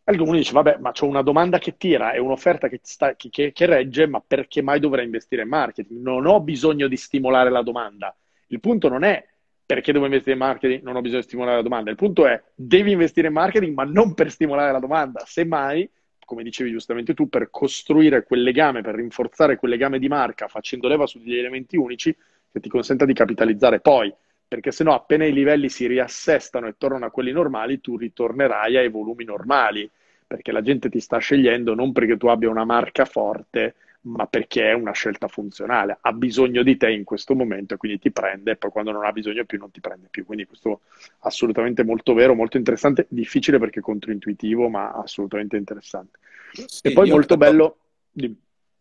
[0.06, 3.66] Alcuni dicono, vabbè, ma c'ho una domanda che tira e un'offerta che, sta, che, che,
[3.66, 6.02] regge, ma perché mai dovrei investire in marketing?
[6.02, 8.14] Non ho bisogno di stimolare la domanda.
[8.48, 9.26] Il punto non è
[9.66, 11.90] perché devo investire in marketing, non ho bisogno di stimolare la domanda.
[11.90, 15.24] Il punto è, devi investire in marketing, ma non per stimolare la domanda.
[15.26, 15.90] Semmai
[16.26, 20.88] come dicevi giustamente tu, per costruire quel legame, per rinforzare quel legame di marca facendo
[20.88, 22.16] leva su degli elementi unici
[22.52, 24.14] che ti consenta di capitalizzare poi,
[24.48, 28.78] perché se no appena i livelli si riassestano e tornano a quelli normali, tu ritornerai
[28.78, 29.90] ai volumi normali,
[30.28, 33.76] perché la gente ti sta scegliendo non perché tu abbia una marca forte,
[34.06, 38.00] ma perché è una scelta funzionale, ha bisogno di te in questo momento e quindi
[38.00, 40.26] ti prende e poi quando non ha bisogno più non ti prende più.
[40.26, 40.82] Quindi questo
[41.20, 46.20] assolutamente molto vero, molto interessante, difficile perché controintuitivo, ma assolutamente interessante.
[46.66, 47.78] Sì, e poi molto bello...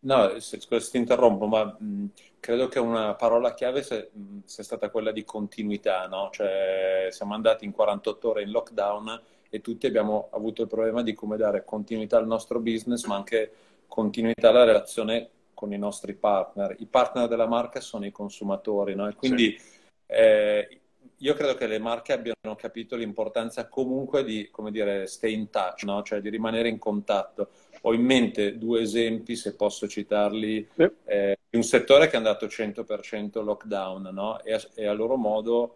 [0.03, 2.09] No, scusa se ti interrompo, ma mh,
[2.41, 3.81] credo che una parola chiave
[4.11, 6.29] mh, sia stata quella di continuità, no?
[6.33, 11.13] Cioè siamo andati in 48 ore in lockdown e tutti abbiamo avuto il problema di
[11.13, 13.51] come dare continuità al nostro business, ma anche
[13.93, 16.75] continuità alla relazione con i nostri partner.
[16.79, 19.07] I partner della marca sono i consumatori, no?
[19.07, 19.75] E quindi sì.
[20.07, 20.79] eh,
[21.17, 25.83] io credo che le marche abbiano capito l'importanza comunque di, come dire, stay in touch,
[25.83, 26.01] no?
[26.01, 27.49] Cioè di rimanere in contatto.
[27.81, 30.89] Ho in mente due esempi, se posso citarli, sì.
[31.05, 34.41] eh, di un settore che è andato 100% lockdown, no?
[34.41, 35.75] E a, e a loro modo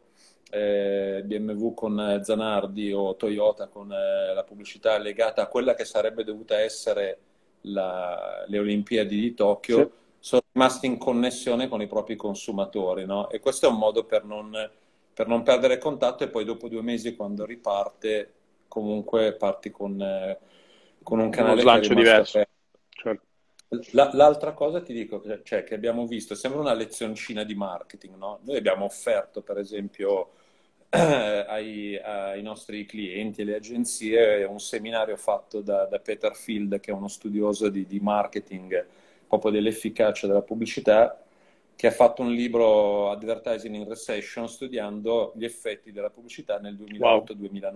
[0.49, 6.23] eh, BMW con Zanardi o Toyota con eh, la pubblicità legata a quella che sarebbe
[6.23, 7.19] dovuta essere
[7.61, 9.89] la, le Olimpiadi di Tokyo, sì.
[10.19, 13.29] sono rimasti in connessione con i propri consumatori, no?
[13.29, 14.51] E questo è un modo per non,
[15.13, 18.33] per non, perdere contatto e poi dopo due mesi quando riparte
[18.67, 20.37] comunque parti con, eh,
[21.03, 22.41] con un canale Uno slancio diverso.
[22.89, 23.25] Certo.
[23.91, 28.39] l'altra cosa ti dico, cioè, che abbiamo visto, sembra una lezioncina di marketing, no?
[28.43, 30.31] Noi abbiamo offerto, per esempio,
[30.89, 36.91] ai, ai, nostri clienti e alle agenzie un seminario fatto da, da Peter Field, che
[36.91, 38.85] è uno studioso di, di, marketing,
[39.27, 41.21] proprio dell'efficacia della pubblicità,
[41.75, 47.61] che ha fatto un libro Advertising in Recession studiando gli effetti della pubblicità nel 2008-2009.
[47.61, 47.75] Wow.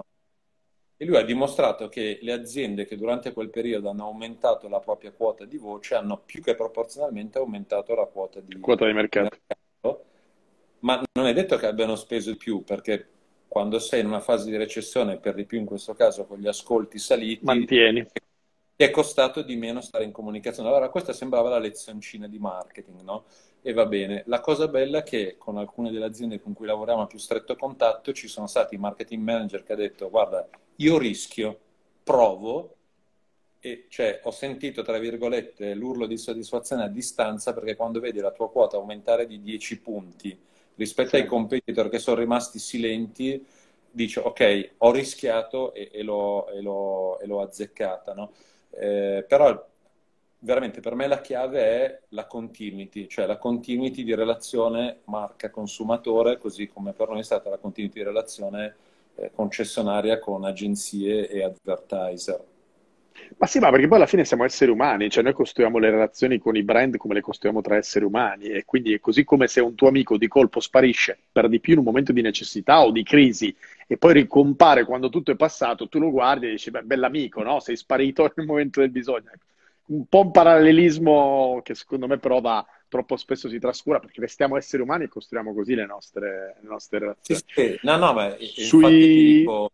[0.97, 5.11] E lui ha dimostrato che le aziende che durante quel periodo hanno aumentato la propria
[5.11, 9.29] quota di voce hanno più che proporzionalmente aumentato la quota di, quota di mercato.
[9.31, 9.60] mercato
[10.81, 13.07] ma non è detto che abbiano speso di più, perché
[13.47, 16.47] quando sei in una fase di recessione, per di più in questo caso con gli
[16.47, 18.05] ascolti saliti, mantieni.
[18.75, 20.69] Ti è costato di meno stare in comunicazione.
[20.69, 23.25] Allora, questa sembrava la lezioncina di marketing, no?
[23.61, 24.23] E va bene.
[24.25, 27.55] La cosa bella è che con alcune delle aziende con cui lavoriamo a più stretto
[27.55, 31.59] contatto ci sono stati marketing manager che hanno detto guarda, io rischio,
[32.01, 32.75] provo,
[33.59, 38.31] e cioè ho sentito tra virgolette l'urlo di soddisfazione a distanza perché quando vedi la
[38.31, 40.49] tua quota aumentare di 10 punti
[40.81, 41.17] rispetto sì.
[41.17, 43.45] ai competitor che sono rimasti silenti,
[43.89, 48.13] dice ok, ho rischiato e, e, l'ho, e, l'ho, e l'ho, azzeccata.
[48.13, 48.31] No?
[48.71, 49.67] Eh, però
[50.39, 56.67] veramente per me la chiave è la continuity, cioè la continuity di relazione marca-consumatore, così
[56.67, 58.75] come per noi è stata la continuity di relazione
[59.15, 62.43] eh, concessionaria con agenzie e advertiser.
[63.37, 66.37] Ma sì, ma perché poi alla fine siamo esseri umani, cioè noi costruiamo le relazioni
[66.37, 69.61] con i brand come le costruiamo tra esseri umani e quindi è così come se
[69.61, 72.91] un tuo amico di colpo sparisce per di più in un momento di necessità o
[72.91, 73.55] di crisi
[73.87, 77.59] e poi ricompare quando tutto è passato, tu lo guardi e dici, beh, bell'amico, no?
[77.59, 79.31] Sei sparito nel momento del bisogno.
[79.87, 84.55] Un po' un parallelismo che secondo me però va, troppo spesso si trascura perché restiamo
[84.55, 87.41] esseri umani e costruiamo così le nostre, le nostre relazioni.
[87.45, 87.79] Sì, sì.
[87.81, 89.39] No, no, ma Sui...
[89.39, 89.71] dico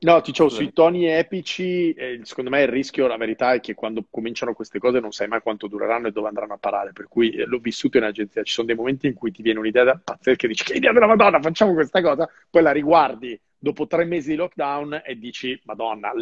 [0.00, 3.74] No, ti dicevo, sui toni epici, eh, secondo me il rischio, la verità è che
[3.74, 7.08] quando cominciano queste cose non sai mai quanto dureranno e dove andranno a parare, per
[7.08, 10.00] cui eh, l'ho vissuto in agenzia, ci sono dei momenti in cui ti viene un'idea
[10.02, 14.04] pazzesca e dici che idea della Madonna, facciamo questa cosa, poi la riguardi dopo tre
[14.04, 16.12] mesi di lockdown e dici, Madonna,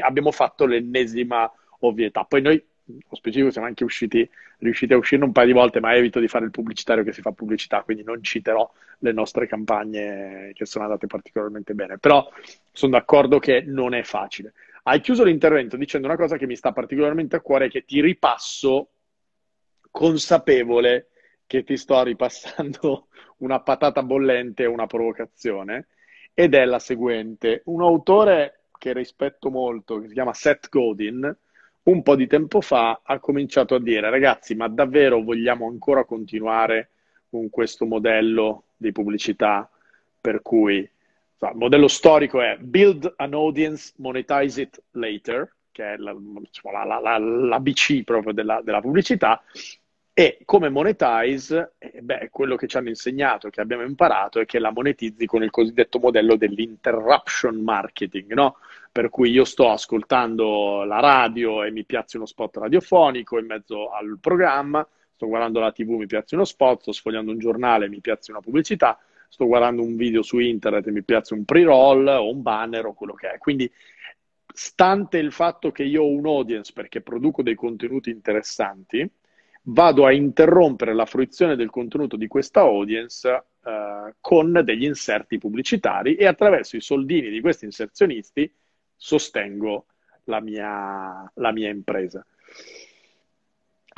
[0.00, 2.24] abbiamo fatto l'ennesima ovvietà.
[2.24, 2.64] Poi noi
[3.10, 6.44] specifico siamo anche usciti, riusciti a uscire un paio di volte, ma evito di fare
[6.44, 8.70] il pubblicitario che si fa pubblicità, quindi non citerò
[9.00, 11.98] le nostre campagne che sono andate particolarmente bene.
[11.98, 12.28] Però
[12.72, 14.52] sono d'accordo che non è facile.
[14.84, 18.88] Hai chiuso l'intervento dicendo una cosa che mi sta particolarmente a cuore, che ti ripasso
[19.90, 21.08] consapevole
[21.48, 25.88] che ti sto ripassando una patata bollente una provocazione,
[26.34, 27.62] ed è la seguente.
[27.64, 31.36] Un autore che rispetto molto, che si chiama Seth Godin,
[31.90, 36.90] un po' di tempo fa ha cominciato a dire ragazzi, ma davvero vogliamo ancora continuare
[37.30, 39.68] con questo modello di pubblicità
[40.20, 46.14] per cui il modello storico è build an audience, monetize it later, che è la,
[46.84, 49.42] la, la, l'ABC proprio della, della pubblicità,
[50.18, 54.58] e come monetize, eh, beh, quello che ci hanno insegnato, che abbiamo imparato, è che
[54.58, 58.56] la monetizzi con il cosiddetto modello dell'interruption marketing, no?
[58.90, 63.90] Per cui io sto ascoltando la radio e mi piace uno spot radiofonico in mezzo
[63.90, 68.00] al programma, sto guardando la TV, mi piace uno spot, sto sfogliando un giornale, mi
[68.00, 72.28] piace una pubblicità, sto guardando un video su internet e mi piace un pre-roll o
[72.28, 73.38] un banner o quello che è.
[73.38, 73.70] Quindi
[74.52, 79.08] stante il fatto che io ho un audience perché produco dei contenuti interessanti,
[79.70, 86.14] vado a interrompere la fruizione del contenuto di questa audience eh, con degli inserti pubblicitari
[86.14, 88.50] e attraverso i soldini di questi inserzionisti
[88.96, 89.86] sostengo
[90.24, 92.24] la mia, la mia impresa.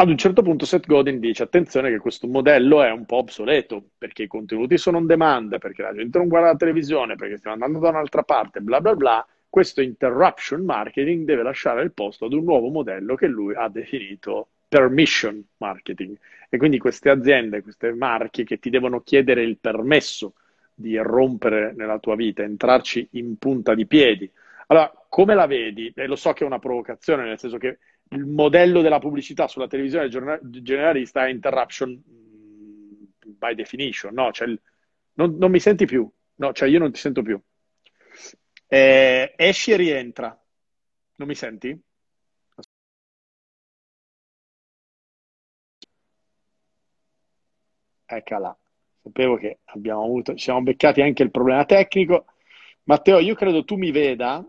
[0.01, 3.91] Ad un certo punto Seth Godin dice attenzione che questo modello è un po' obsoleto
[3.99, 7.63] perché i contenuti sono on demand, perché la gente non guarda la televisione, perché stiamo
[7.63, 9.27] andando da un'altra parte, bla bla bla.
[9.49, 14.49] Questo interruption marketing deve lasciare il posto ad un nuovo modello che lui ha definito
[14.71, 16.17] permission marketing.
[16.49, 20.35] E quindi queste aziende, queste marche che ti devono chiedere il permesso
[20.73, 24.31] di rompere nella tua vita, entrarci in punta di piedi.
[24.69, 25.93] Allora, come la vedi?
[25.95, 27.79] E lo so che è una provocazione, nel senso che
[28.11, 34.31] il modello della pubblicità sulla televisione generalista è interruption mm, by definition, no?
[34.31, 34.49] Cioè,
[35.15, 37.41] non, non, mi senti più, no, cioè io non ti sento più.
[38.69, 40.41] Eh, esci e rientra,
[41.17, 41.79] non mi senti?
[48.13, 48.57] Eccola,
[49.03, 52.27] sapevo che abbiamo avuto, ci siamo beccati anche il problema tecnico.
[52.85, 54.45] Matteo, io credo tu mi veda,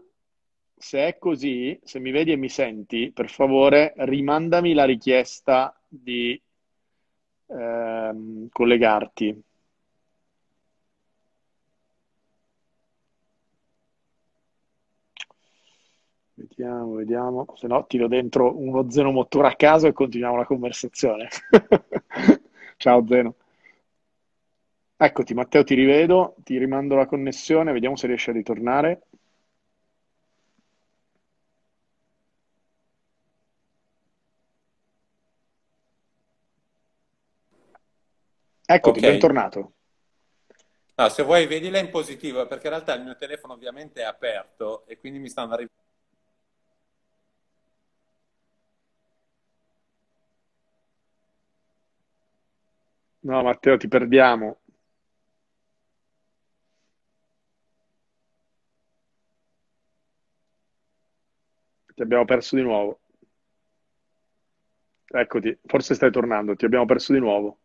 [0.76, 6.42] se è così, se mi vedi e mi senti, per favore rimandami la richiesta di
[7.50, 9.44] ehm, collegarti.
[16.34, 21.28] Vediamo, vediamo, se no tiro dentro uno Zeno Motore a caso e continuiamo la conversazione.
[22.78, 23.36] Ciao Zeno.
[25.04, 29.02] Eccoti Matteo, ti rivedo, ti rimando la connessione, vediamo se riesci a ritornare.
[38.64, 39.06] Eccoti, Ok.
[39.06, 39.74] bentornato.
[40.94, 44.86] No, se vuoi vedila in positivo, perché in realtà il mio telefono ovviamente è aperto
[44.86, 45.80] e quindi mi stanno arrivando.
[53.22, 54.60] No, Matteo, ti perdiamo.
[62.02, 63.00] Ti abbiamo perso di nuovo.
[65.06, 67.60] Eccoti, forse stai tornando, ti abbiamo perso di nuovo.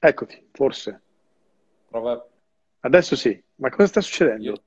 [0.00, 1.02] Eccoti, forse.
[1.90, 2.26] Prova...
[2.80, 4.04] Adesso sì, ma cosa sta Io...
[4.06, 4.64] succedendo?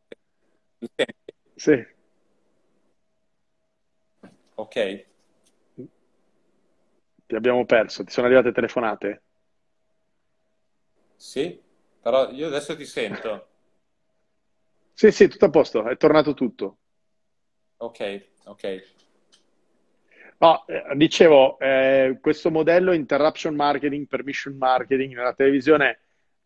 [0.79, 1.15] Senti?
[1.55, 1.83] Sì,
[4.55, 4.75] Ok.
[7.27, 9.23] ti abbiamo perso, ti sono arrivate telefonate?
[11.17, 11.59] Sì,
[12.01, 13.47] però io adesso ti sento.
[14.93, 16.77] Sì, sì, tutto a posto, è tornato tutto.
[17.77, 18.95] Ok, ok.
[20.39, 25.99] No, eh, dicevo, eh, questo modello interruption marketing, permission marketing nella televisione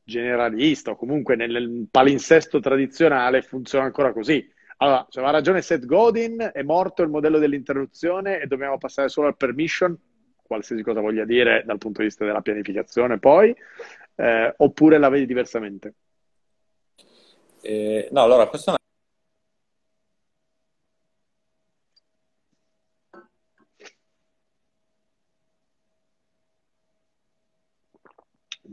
[0.03, 4.49] generalista o comunque nel, palinsesto tradizionale funziona ancora così.
[4.77, 9.38] Allora, aveva ragione Seth Godin, è morto il modello dell'interruzione e dobbiamo passare solo al
[9.38, 9.97] permission,
[10.41, 13.55] qualsiasi cosa voglia dire dal punto di vista della pianificazione poi,
[14.15, 15.95] eh, oppure la vedi diversamente?
[17.62, 18.80] Eh, no, allora, questa è una...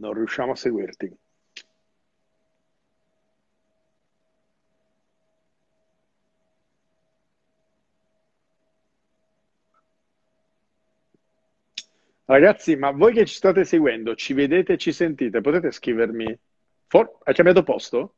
[0.01, 1.15] Non riusciamo a seguirti.
[12.31, 15.41] Ragazzi, ma voi che ci state seguendo, ci vedete e ci sentite?
[15.41, 16.39] Potete scrivermi?
[16.87, 18.17] For- Hai cambiato posto?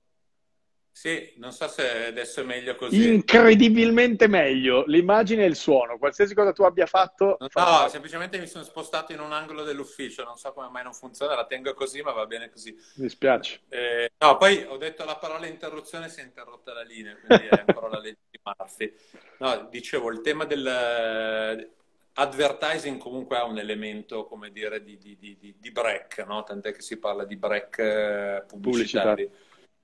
[0.90, 3.14] Sì, non so se adesso è meglio così.
[3.14, 4.82] Incredibilmente meglio.
[4.86, 5.96] L'immagine e il suono.
[5.96, 10.24] Qualsiasi cosa tu abbia fatto, No, fa- semplicemente mi sono spostato in un angolo dell'ufficio,
[10.24, 12.72] non so come mai non funziona, la tengo così, ma va bene così.
[12.72, 13.60] mi dispiace.
[13.68, 17.60] Eh, no, poi ho detto la parola interruzione, si è interrotta la linea, quindi è
[17.60, 18.92] ancora la legge di Murphy.
[19.38, 21.78] No, dicevo, il tema del
[22.20, 26.42] advertising comunque ha un elemento, come dire, di, di, di, di- break, no?
[26.44, 29.20] Tant'è che si parla di break eh, Pubblicità.
[29.26, 29.30] pubblicitari.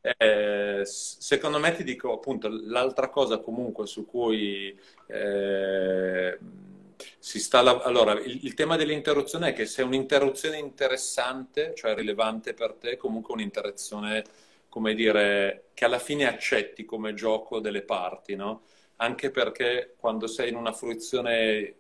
[0.00, 6.38] Eh, s- secondo me ti dico appunto l'altra cosa comunque su cui eh,
[7.18, 11.94] si sta lav- allora il, il tema dell'interruzione è che se è un'interruzione interessante, cioè
[11.94, 14.24] rilevante per te, comunque un'interruzione,
[14.68, 18.62] come dire, che alla fine accetti come gioco delle parti, no?
[18.96, 21.74] Anche perché quando sei in una fruizione,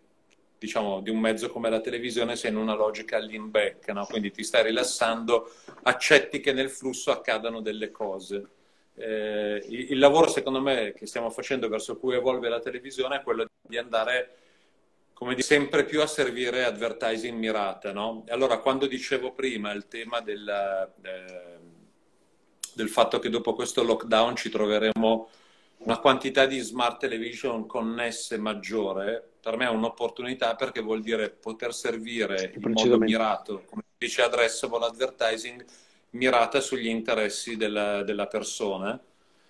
[0.58, 4.06] diciamo, di un mezzo come la televisione, sei in una logica lean back, no?
[4.06, 5.50] Quindi ti stai rilassando,
[5.82, 8.48] accetti che nel flusso accadano delle cose.
[8.94, 13.22] Eh, il, il lavoro, secondo me, che stiamo facendo verso cui evolve la televisione è
[13.22, 14.36] quello di andare
[15.16, 18.24] come dire, sempre più a servire advertising mirata, no?
[18.28, 21.58] Allora, quando dicevo prima il tema del, eh,
[22.74, 25.28] del fatto che dopo questo lockdown ci troveremo
[25.78, 31.72] una quantità di smart television connesse maggiore, per me è un'opportunità perché vuol dire poter
[31.72, 35.64] servire in modo mirato, come dice addressable advertising,
[36.10, 39.00] mirata sugli interessi della, della, persona.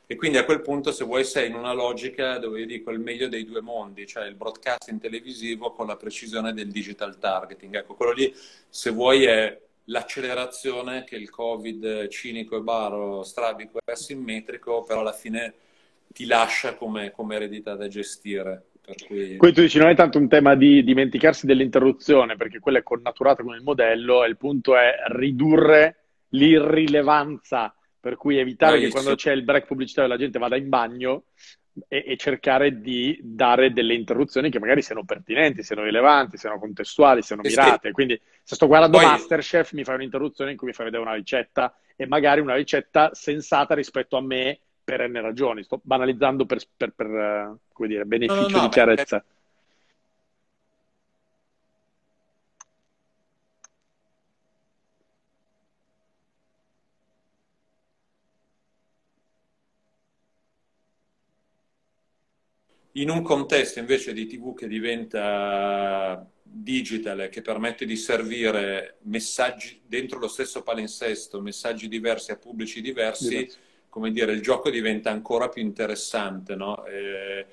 [0.06, 3.00] E quindi a quel punto, se vuoi, sei in una logica dove io dico il
[3.00, 7.76] meglio dei due mondi, cioè il broadcasting televisivo con la precisione del digital targeting.
[7.76, 8.34] Ecco, quello lì,
[8.68, 15.14] se vuoi, è l'accelerazione che il Covid cinico e baro, strabico e asimmetrico, però alla
[15.14, 15.54] fine
[16.12, 18.64] ti lascia come, come eredità da gestire.
[19.06, 19.36] Cui...
[19.36, 23.42] Quindi tu dici non è tanto un tema di dimenticarsi dell'interruzione, perché quella è connaturata
[23.42, 25.96] con il modello, e il punto è ridurre
[26.30, 28.94] l'irrilevanza, per cui evitare Bravissimo.
[28.94, 31.24] che quando c'è il break pubblicitario la gente vada in bagno
[31.88, 37.22] e, e, cercare di dare delle interruzioni che magari siano pertinenti, siano rilevanti, siano contestuali,
[37.22, 37.90] siano mirate.
[37.90, 39.06] Quindi se sto guardando Poi...
[39.06, 43.10] Masterchef mi fai un'interruzione in cui mi fai vedere una ricetta e magari una ricetta
[43.12, 45.64] sensata rispetto a me per n ragioni.
[45.64, 49.18] Sto banalizzando per, per, per uh, come dire, beneficio no, no, no, di chiarezza.
[49.18, 49.34] Beh,
[62.92, 70.18] In un contesto invece di TV che diventa digital, che permette di servire messaggi dentro
[70.18, 73.65] lo stesso palinsesto, messaggi diversi a pubblici diversi, Diverso
[73.96, 76.84] come dire, il gioco diventa ancora più interessante, no?
[76.84, 77.46] E,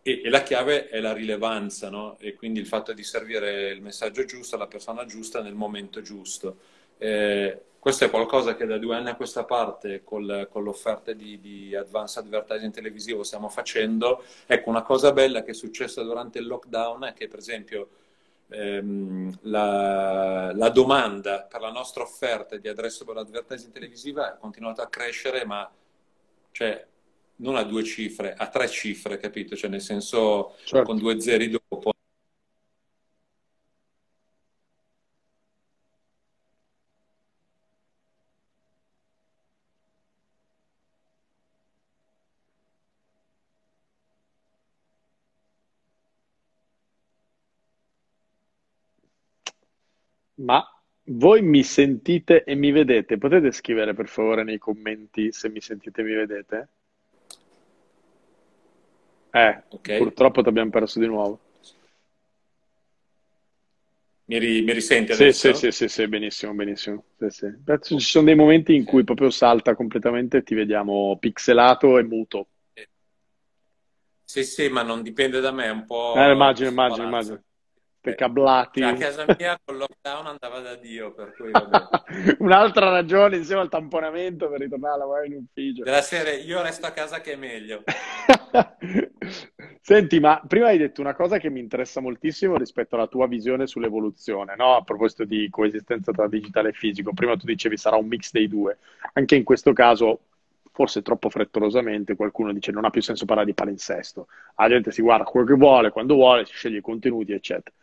[0.00, 2.16] e, e, la chiave è la rilevanza, no?
[2.20, 6.56] E quindi il fatto di servire il messaggio giusto alla persona giusta nel momento giusto.
[6.96, 11.38] Eh, questo è qualcosa che da due anni a questa parte col, con l'offerta di,
[11.38, 14.24] di advanced advertising televisivo stiamo facendo.
[14.46, 17.88] Ecco, una cosa bella che è successa durante il lockdown è che, per esempio,
[18.54, 24.88] ehm, la, la, domanda per la nostra offerta di addressable advertising televisiva ha continuato a
[24.88, 25.70] crescere, ma
[26.52, 26.86] cioè,
[27.36, 29.56] non a due cifre, a tre cifre, capito?
[29.56, 30.86] Cioè, nel senso, certo.
[30.86, 31.92] con due zeri dopo.
[50.36, 50.62] Ma
[51.06, 53.18] voi mi sentite e mi vedete?
[53.18, 56.68] Potete scrivere per favore nei commenti se mi sentite e mi vedete?
[59.32, 59.88] Eh, Ok.
[59.98, 61.40] purtroppo ti abbiamo perso di nuovo.
[64.26, 67.04] Mi, ri- mi risenti Sì, sì, sì, sì, sì, benissimo, benissimo.
[67.18, 67.46] Sì, sì.
[67.82, 72.48] Ci sono dei momenti in cui proprio salta completamente e ti vediamo pixelato e muto.
[74.24, 77.42] Sì, sì, ma non dipende da me, è un po' Eh, immagino, immagino, immagino
[78.12, 78.80] cablati.
[78.80, 81.50] Cioè, a casa mia con lockdown andava da Dio, per cui
[82.40, 85.82] Un'altra ragione insieme al tamponamento per ritornare a lavorare in ufficio.
[85.82, 87.82] Della serie, io resto a casa che è meglio.
[89.80, 93.66] Senti, ma prima hai detto una cosa che mi interessa moltissimo rispetto alla tua visione
[93.66, 94.76] sull'evoluzione, no?
[94.76, 97.12] A proposito di coesistenza tra digitale e fisico.
[97.14, 98.78] Prima tu dicevi sarà un mix dei due.
[99.14, 100.20] Anche in questo caso
[100.74, 104.26] forse troppo frettolosamente, qualcuno dice non ha più senso parlare di palinsesto.
[104.56, 107.74] La gente si guarda quello che vuole, quando vuole, si sceglie i contenuti, eccetera.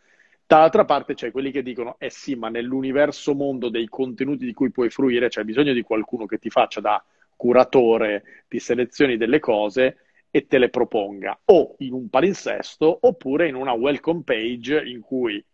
[0.46, 4.70] Dall'altra parte c'è quelli che dicono, eh sì, ma nell'universo mondo dei contenuti di cui
[4.70, 7.02] puoi fruire c'è bisogno di qualcuno che ti faccia da
[7.36, 9.96] curatore, ti selezioni delle cose
[10.30, 15.44] e te le proponga o in un palinsesto oppure in una welcome page in cui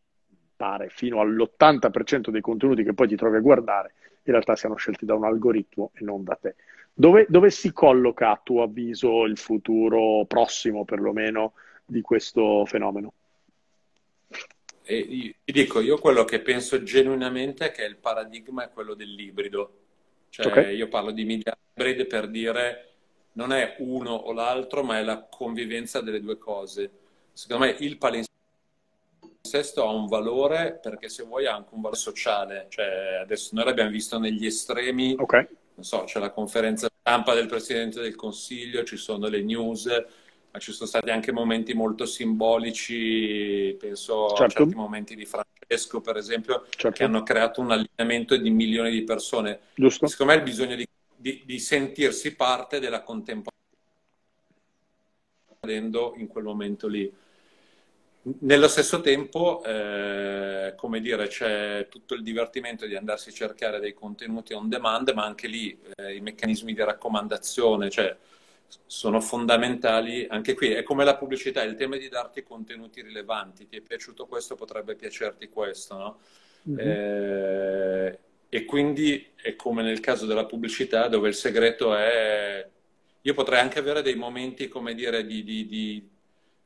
[0.56, 5.04] pare fino all'80% dei contenuti che poi ti trovi a guardare in realtà siano scelti
[5.06, 6.56] da un algoritmo e non da te.
[6.92, 11.54] Dove, dove si colloca a tuo avviso il futuro prossimo perlomeno
[11.86, 13.12] di questo fenomeno?
[14.90, 19.72] E ti dico, io quello che penso genuinamente è che il paradigma è quello dell'ibrido.
[20.30, 20.76] Cioè, okay.
[20.76, 22.84] io parlo di media hybrid per dire
[23.32, 26.90] non è uno o l'altro, ma è la convivenza delle due cose.
[27.34, 32.66] Secondo me il palinsesto ha un valore perché se vuoi ha anche un valore sociale.
[32.70, 35.14] Cioè, adesso noi l'abbiamo visto negli estremi.
[35.18, 35.46] Okay.
[35.74, 39.86] Non so, c'è la conferenza stampa del Presidente del Consiglio, ci sono le news
[40.50, 44.44] ma ci sono stati anche momenti molto simbolici, penso certo.
[44.44, 46.96] a certi momenti di Francesco, per esempio, certo.
[46.96, 49.60] che hanno creato un allineamento di milioni di persone.
[49.74, 50.06] Giusto.
[50.06, 53.56] Secondo me il bisogno di, di, di sentirsi parte della contemporaneità
[56.16, 57.12] in quel momento lì.
[58.40, 63.94] Nello stesso tempo, eh, come dire, c'è tutto il divertimento di andarsi a cercare dei
[63.94, 68.16] contenuti on demand, ma anche lì eh, i meccanismi di raccomandazione, cioè
[68.86, 70.72] sono fondamentali anche qui.
[70.72, 73.66] È come la pubblicità, il tema di darti contenuti rilevanti.
[73.66, 76.18] Ti è piaciuto questo, potrebbe piacerti questo, no?
[76.68, 76.78] Mm-hmm.
[76.78, 78.18] Eh,
[78.50, 82.66] e quindi è come nel caso della pubblicità dove il segreto è...
[83.22, 86.08] Io potrei anche avere dei momenti, come dire, di, di, di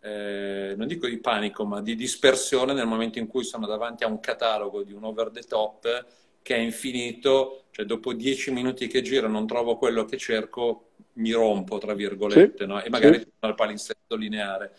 [0.01, 4.09] eh, non dico di panico, ma di dispersione nel momento in cui sono davanti a
[4.09, 6.07] un catalogo di un over the top
[6.43, 11.33] che è infinito, cioè dopo dieci minuti che giro non trovo quello che cerco, mi
[11.33, 12.83] rompo, tra virgolette, sì, no?
[12.83, 13.31] e magari sì.
[13.41, 14.73] al palinsesto lineare.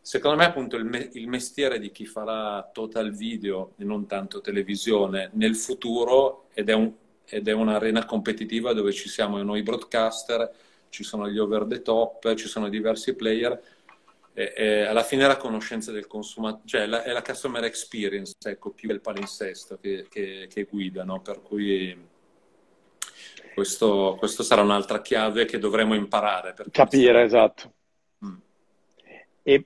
[0.00, 4.40] Secondo me, appunto, il, me- il, mestiere di chi farà total video e non tanto
[4.40, 6.92] televisione nel futuro, ed è, un-
[7.24, 10.50] ed è un'arena competitiva dove ci siamo noi broadcaster,
[10.88, 13.60] ci sono gli over the top, ci sono diversi player,
[14.32, 18.34] e, e alla fine è la conoscenza del consumatore, cioè la, è la customer experience,
[18.44, 21.20] ecco, più del palinsesto che, che, che guida, no?
[21.20, 21.96] Per cui
[23.56, 26.54] questo, questo, sarà un'altra chiave che dovremo imparare.
[26.70, 27.72] Capire, esatto.
[28.22, 28.34] Mm.
[29.42, 29.64] E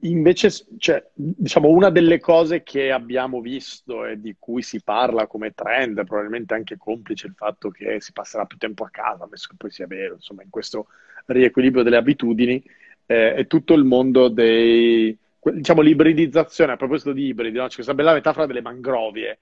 [0.00, 5.52] invece, cioè, diciamo, una delle cose che abbiamo visto e di cui si parla come
[5.52, 9.56] trend, probabilmente anche complice il fatto che si passerà più tempo a casa, ammesso che
[9.58, 10.86] poi sia vero, insomma, in questo
[11.26, 12.62] riequilibrio delle abitudini,
[13.04, 17.66] eh, è tutto il mondo dei, diciamo, l'ibridizzazione, a proposito di ibridi, no?
[17.66, 19.40] c'è questa bella metafora delle mangrovie,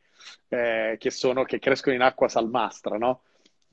[0.49, 3.21] eh, che, sono, che crescono in acqua salmastra, no?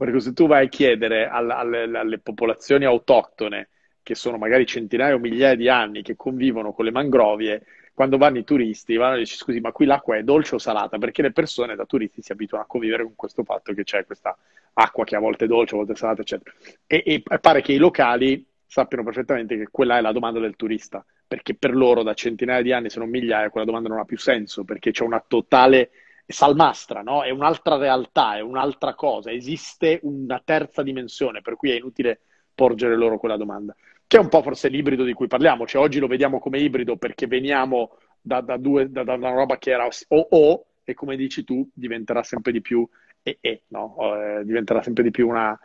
[0.01, 3.69] Perché se tu vai a chiedere alle, alle, alle popolazioni autoctone,
[4.01, 8.39] che sono magari centinaia o migliaia di anni, che convivono con le mangrovie, quando vanno
[8.39, 10.97] i turisti, vanno e dici scusi, ma qui l'acqua è dolce o salata?
[10.97, 14.35] Perché le persone da turisti si abituano a convivere con questo fatto che c'è questa
[14.73, 16.51] acqua che a volte è dolce, a volte è salata, eccetera.
[16.87, 21.05] E, e pare che i locali sappiano perfettamente che quella è la domanda del turista,
[21.27, 24.17] perché per loro da centinaia di anni, se non migliaia, quella domanda non ha più
[24.17, 25.91] senso, perché c'è una totale
[26.25, 27.23] salmastra, no?
[27.23, 32.21] È un'altra realtà, è un'altra cosa, esiste una terza dimensione, per cui è inutile
[32.53, 33.75] porgere loro quella domanda.
[34.05, 36.97] Che è un po' forse l'ibrido di cui parliamo, cioè oggi lo vediamo come ibrido
[36.97, 41.15] perché veniamo da, da, due, da, da una roba che era o o e come
[41.15, 42.87] dici tu diventerà sempre di più
[43.23, 43.95] e e, no?
[43.99, 45.57] Eh, diventerà sempre di più una,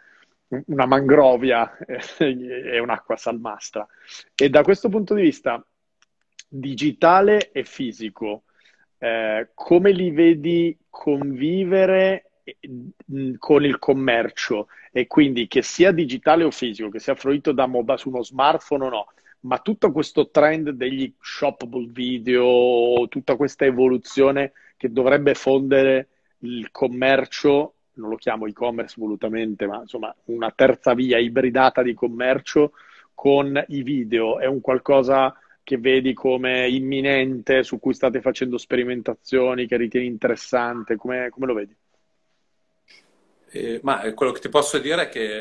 [0.48, 1.76] una mangrovia
[2.18, 3.86] e un'acqua salmastra.
[4.34, 5.64] E da questo punto di vista,
[6.48, 8.44] digitale e fisico,
[8.98, 12.30] eh, come li vedi convivere
[13.12, 14.68] mm, con il commercio?
[14.92, 18.84] E quindi che sia digitale o fisico, che sia fruito da mobile su uno smartphone
[18.84, 19.06] o no,
[19.40, 26.08] ma tutto questo trend degli shoppable video, tutta questa evoluzione che dovrebbe fondere
[26.40, 32.72] il commercio non lo chiamo e-commerce volutamente, ma insomma una terza via ibridata di commercio
[33.14, 34.38] con i video.
[34.38, 35.34] È un qualcosa
[35.66, 40.94] che vedi come imminente, su cui state facendo sperimentazioni, che ritieni interessante?
[40.94, 41.76] Come, come lo vedi?
[43.50, 45.38] Eh, ma quello che ti posso dire è che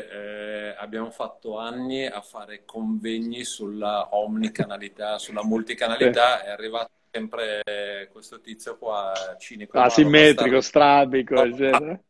[0.70, 6.46] eh, abbiamo fatto anni a fare convegni sulla omnicanalità, sulla multicanalità, sì.
[6.46, 9.78] è arrivato sempre questo tizio qua cinico.
[9.78, 12.00] Asimmetrico, strabico, eccetera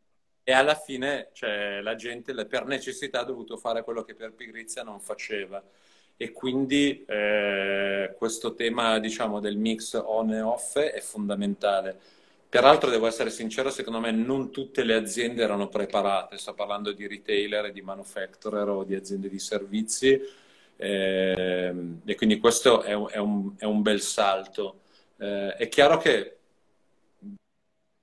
[0.49, 4.81] e alla fine cioè, la gente per necessità ha dovuto fare quello che per pigrizia
[4.81, 5.61] non faceva
[6.17, 11.97] e quindi eh, questo tema diciamo del mix on e off è fondamentale.
[12.49, 16.37] Peraltro devo essere sincero secondo me non tutte le aziende erano preparate.
[16.37, 20.19] Sto parlando di retailer di manufacturer o di aziende di servizi
[20.77, 21.73] eh,
[22.05, 24.81] e quindi questo è un, è un, è un bel salto.
[25.17, 26.37] Eh, è chiaro che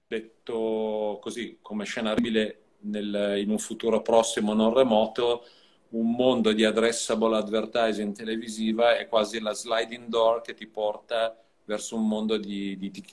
[0.06, 5.44] detto così come scenaribile nel, in un futuro prossimo non remoto,
[5.94, 11.96] un mondo di addressable advertising televisiva è quasi la sliding door che ti porta verso
[11.96, 13.04] un mondo di, di, di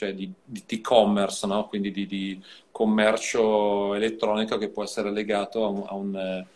[0.00, 1.68] cioè di, di e-commerce, no?
[1.68, 6.46] quindi di, di, commercio elettronico che può essere legato a, un, a, un,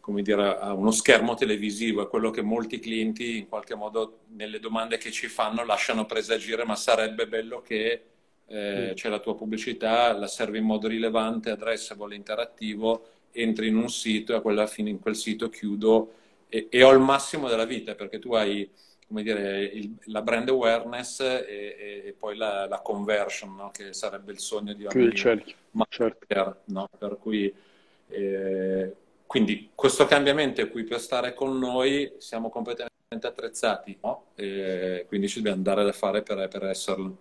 [0.00, 4.58] come dire, a uno schermo televisivo, è quello che molti clienti in qualche modo nelle
[4.58, 8.02] domande che ci fanno lasciano presagire, ma sarebbe bello che
[8.46, 13.90] eh, c'è la tua pubblicità, la servi in modo rilevante, addressable, interattivo, entri in un
[13.90, 16.12] sito e a quella fine in quel sito chiudo
[16.48, 18.68] e, e ho il massimo della vita perché tu hai
[19.06, 23.70] come dire, il, la brand awareness e, e, e poi la, la conversion, no?
[23.70, 26.88] che sarebbe il sogno di ogni certo, marketer, no?
[26.98, 27.52] per cui
[28.08, 28.94] eh,
[29.26, 34.26] quindi questo cambiamento è qui per stare con noi, siamo completamente attrezzati, no?
[34.34, 37.16] quindi ci dobbiamo andare da fare per, per esserlo.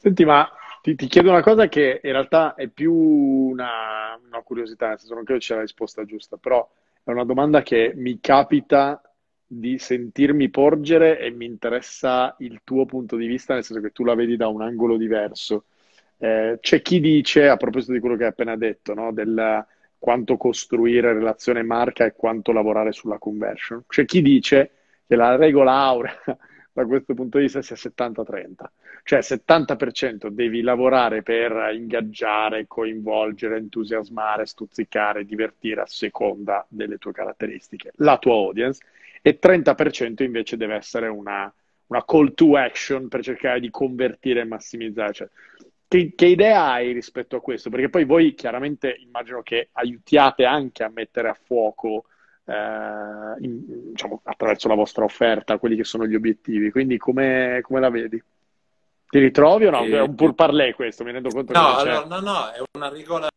[0.00, 0.48] Senti, ma
[0.82, 5.14] ti, ti, chiedo una cosa che in realtà è più una, una curiosità, nel senso
[5.14, 6.68] non credo sia la risposta giusta, però
[7.02, 9.00] è una domanda che mi capita
[9.46, 14.04] di sentirmi porgere e mi interessa il tuo punto di vista, nel senso che tu
[14.04, 15.64] la vedi da un angolo diverso.
[16.18, 19.66] Eh, c'è chi dice, a proposito di quello che hai appena detto, no, del
[19.98, 23.84] quanto costruire relazione marca e quanto lavorare sulla conversion.
[23.86, 24.70] C'è chi dice
[25.06, 26.38] che la regola aurea
[26.78, 28.52] da questo punto di vista sia 70-30,
[29.02, 37.90] cioè 70% devi lavorare per ingaggiare, coinvolgere, entusiasmare, stuzzicare, divertire a seconda delle tue caratteristiche,
[37.96, 38.84] la tua audience,
[39.22, 41.52] e 30% invece deve essere una,
[41.86, 45.12] una call to action per cercare di convertire e massimizzare.
[45.12, 45.28] Cioè,
[45.88, 47.70] che, che, idea hai rispetto a questo?
[47.70, 52.04] Perché poi voi chiaramente immagino che aiutiate anche a mettere a fuoco
[52.48, 56.70] eh, in, diciamo, attraverso la vostra offerta quelli che sono gli obiettivi.
[56.70, 58.22] Quindi come, come la vedi?
[59.08, 59.82] Ti ritrovi o no?
[59.82, 62.62] Eh, è un pur parlé questo, mi rendo conto no, che allora, no, no, è
[62.76, 63.28] una regola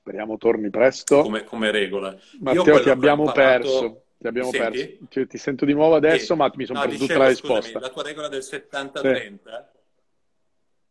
[0.00, 1.22] Speriamo torni presto.
[1.22, 2.16] Come, come regola.
[2.40, 3.62] Matteo, ti abbiamo imparato...
[3.62, 4.02] perso.
[4.18, 4.88] Ti abbiamo perso.
[5.08, 6.34] Ti, ti, sento di nuovo adesso, sì.
[6.34, 7.60] ma mi sono no, perso dicevo, tutta la risposta.
[7.60, 9.38] Scusami, la tua regola del 70-30, sì.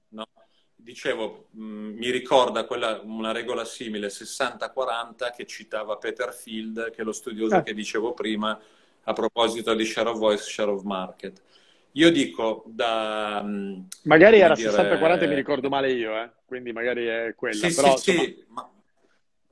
[0.09, 0.27] no?
[0.75, 7.01] dicevo, mh, mm, mi ricorda quella, una regola simile, 60-40, che citava Peter Field, che
[7.01, 7.63] è lo studioso eh.
[7.63, 8.57] che dicevo prima,
[9.03, 11.41] a proposito di share of voice, share of market.
[11.93, 13.41] Io dico da...
[13.43, 14.69] Mm, magari era dire...
[14.69, 16.29] 60-40 e mi ricordo male io, eh?
[16.45, 17.67] quindi magari è quella.
[17.67, 18.27] Sì, però, sì, insomma...
[18.27, 18.71] sì, ma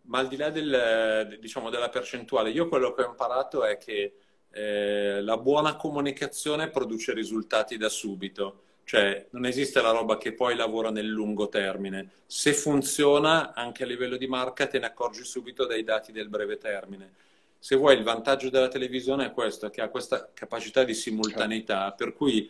[0.05, 4.13] ma al di là del, diciamo, della percentuale, io quello che ho imparato è che
[4.51, 8.61] eh, la buona comunicazione produce risultati da subito.
[8.85, 12.11] Cioè, non esiste la roba che poi lavora nel lungo termine.
[12.27, 16.57] Se funziona, anche a livello di marca, te ne accorgi subito dai dati del breve
[16.57, 17.13] termine.
[17.57, 22.13] Se vuoi, il vantaggio della televisione è questo, che ha questa capacità di simultaneità, per
[22.13, 22.49] cui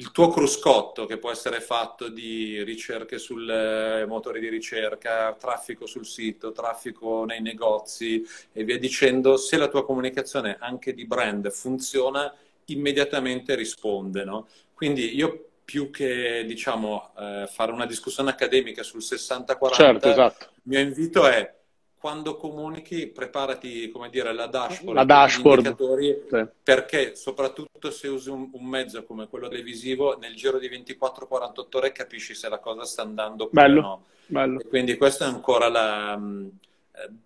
[0.00, 5.84] il tuo cruscotto che può essere fatto di ricerche sul eh, motori di ricerca, traffico
[5.84, 11.50] sul sito, traffico nei negozi e via dicendo, se la tua comunicazione anche di brand
[11.50, 12.34] funziona,
[12.66, 14.24] immediatamente risponde.
[14.24, 14.48] No?
[14.72, 20.44] Quindi io più che diciamo, eh, fare una discussione accademica sul 60-40, certo, esatto.
[20.54, 21.58] il mio invito è
[22.00, 25.76] quando comunichi preparati come dire la dashboard, la dashboard.
[26.30, 26.46] Sì.
[26.62, 31.92] perché soprattutto se usi un, un, mezzo come quello televisivo nel giro di 24-48 ore
[31.92, 34.62] capisci se la cosa sta andando oppure bello, no bello.
[34.66, 36.50] quindi questa è ancora la mh,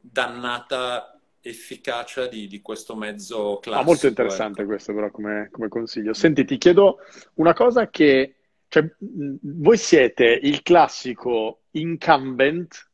[0.00, 3.84] dannata efficacia di, di, questo mezzo classico.
[3.84, 4.70] Ah, molto interessante ecco.
[4.70, 6.14] questo però come, come, consiglio.
[6.14, 7.00] Senti, ti chiedo
[7.34, 8.36] una cosa che...
[8.66, 12.88] Cioè, voi siete il classico incumbent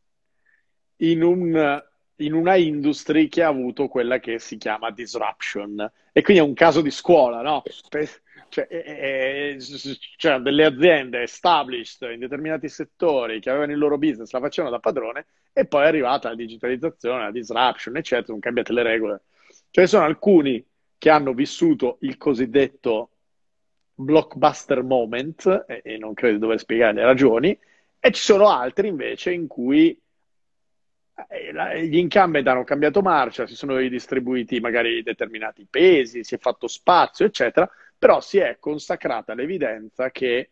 [1.01, 1.83] in, un,
[2.17, 5.91] in una industria che ha avuto quella che si chiama disruption.
[6.13, 7.63] E quindi è un caso di scuola, no?
[8.49, 9.57] Cioè,
[10.17, 14.81] c'erano delle aziende established in determinati settori che avevano il loro business, la facevano da
[14.81, 19.21] padrone, e poi è arrivata la digitalizzazione, la disruption, eccetera, sono cambiate le regole.
[19.71, 20.65] Cioè, sono alcuni
[20.99, 23.11] che hanno vissuto il cosiddetto
[23.95, 27.57] blockbuster moment, e, e non credo di dover spiegare le ragioni,
[28.01, 29.97] e ci sono altri invece in cui
[31.81, 37.27] gli incumbent hanno cambiato marcia, si sono ridistribuiti magari determinati pesi, si è fatto spazio,
[37.27, 37.69] eccetera,
[37.99, 40.51] però si è consacrata l'evidenza che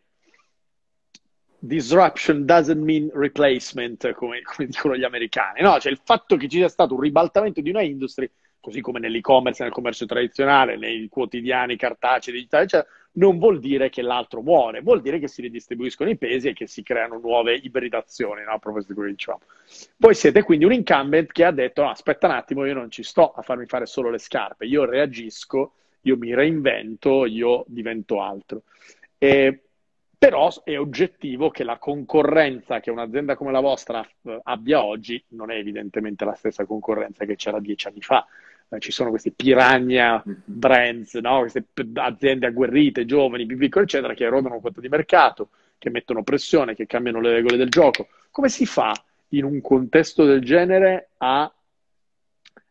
[1.59, 5.79] disruption doesn't mean replacement, come, come dicono gli americani, no?
[5.81, 8.29] Cioè il fatto che ci sia stato un ribaltamento di una industria,
[8.61, 14.02] così come nell'e-commerce, nel commercio tradizionale, nei quotidiani cartacei, digitali, eccetera, non vuol dire che
[14.02, 18.42] l'altro muore, vuol dire che si ridistribuiscono i pesi e che si creano nuove ibridazioni,
[18.44, 18.52] no?
[18.52, 19.42] a proposito di quello che dicevamo.
[19.96, 23.02] Voi siete quindi un incumbent che ha detto, no, aspetta un attimo, io non ci
[23.02, 28.62] sto a farmi fare solo le scarpe, io reagisco, io mi reinvento, io divento altro.
[29.18, 29.62] E,
[30.16, 35.50] però è oggettivo che la concorrenza che un'azienda come la vostra eh, abbia oggi non
[35.50, 38.26] è evidentemente la stessa concorrenza che c'era dieci anni fa
[38.79, 40.39] ci sono questi piranha mm-hmm.
[40.45, 41.41] brands, no?
[41.41, 41.64] queste
[41.95, 46.87] aziende agguerrite, giovani, più piccole, eccetera, che erodono quota di mercato, che mettono pressione, che
[46.87, 48.09] cambiano le regole del gioco.
[48.31, 48.93] Come si fa
[49.29, 51.51] in un contesto del genere a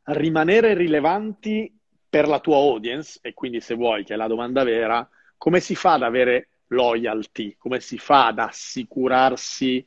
[0.03, 1.75] rimanere rilevanti
[2.07, 3.19] per la tua audience?
[3.23, 7.55] E quindi, se vuoi, che è la domanda vera, come si fa ad avere loyalty?
[7.57, 9.85] Come si fa ad assicurarsi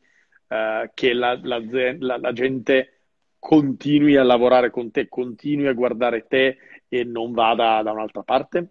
[0.49, 1.63] eh, che la, la,
[1.99, 3.00] la, la gente
[3.41, 8.69] continui a lavorare con te, continui a guardare te e non vada da un'altra parte?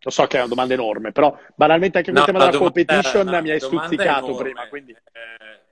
[0.00, 2.72] Lo so che è una domanda enorme, però banalmente anche no, il tema della domanda,
[2.72, 4.68] competition no, mi hai stuzzicato prima.
[4.68, 4.92] Quindi...
[4.92, 5.66] Eh,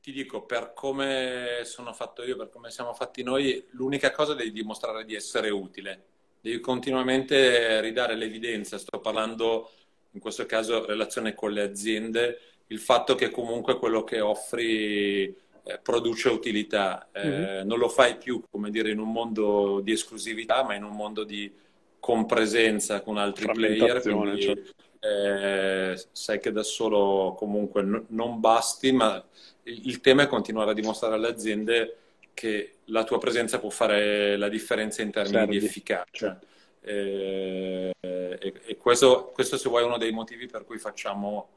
[0.00, 4.50] ti dico, per come sono fatto io, per come siamo fatti noi, l'unica cosa è
[4.50, 6.04] dimostrare di essere utile.
[6.40, 8.78] Devi continuamente ridare l'evidenza.
[8.78, 9.68] Sto parlando,
[10.12, 15.36] in questo caso, relazione con le aziende il fatto che comunque quello che offri
[15.82, 17.08] produce utilità.
[17.12, 17.66] Eh, mm-hmm.
[17.66, 21.24] Non lo fai più, come dire, in un mondo di esclusività, ma in un mondo
[21.24, 21.52] di
[21.98, 24.00] compresenza con altri player.
[24.00, 24.72] Quindi, certo.
[25.00, 29.24] eh, sai che da solo comunque n- non basti, ma
[29.64, 31.96] il tema è continuare a dimostrare alle aziende
[32.32, 35.58] che la tua presenza può fare la differenza in termini Servi.
[35.58, 36.04] di efficacia.
[36.10, 36.46] Certo.
[36.82, 41.48] Eh, e, e questo, questo, se vuoi, è uno dei motivi per cui facciamo,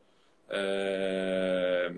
[0.49, 1.91] eh,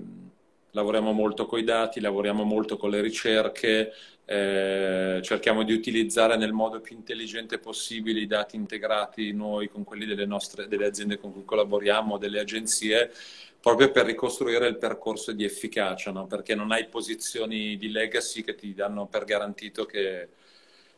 [0.71, 3.93] lavoriamo molto con i dati, lavoriamo molto con le ricerche,
[4.25, 10.05] eh, cerchiamo di utilizzare nel modo più intelligente possibile i dati integrati noi con quelli
[10.05, 13.11] delle, nostre, delle aziende con cui collaboriamo, delle agenzie,
[13.59, 16.27] proprio per ricostruire il percorso di efficacia, no?
[16.27, 20.29] perché non hai posizioni di legacy che ti danno per garantito che,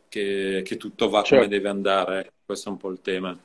[0.08, 1.36] che, che tutto va certo.
[1.36, 2.32] come deve andare.
[2.44, 3.38] Questo è un po' il tema.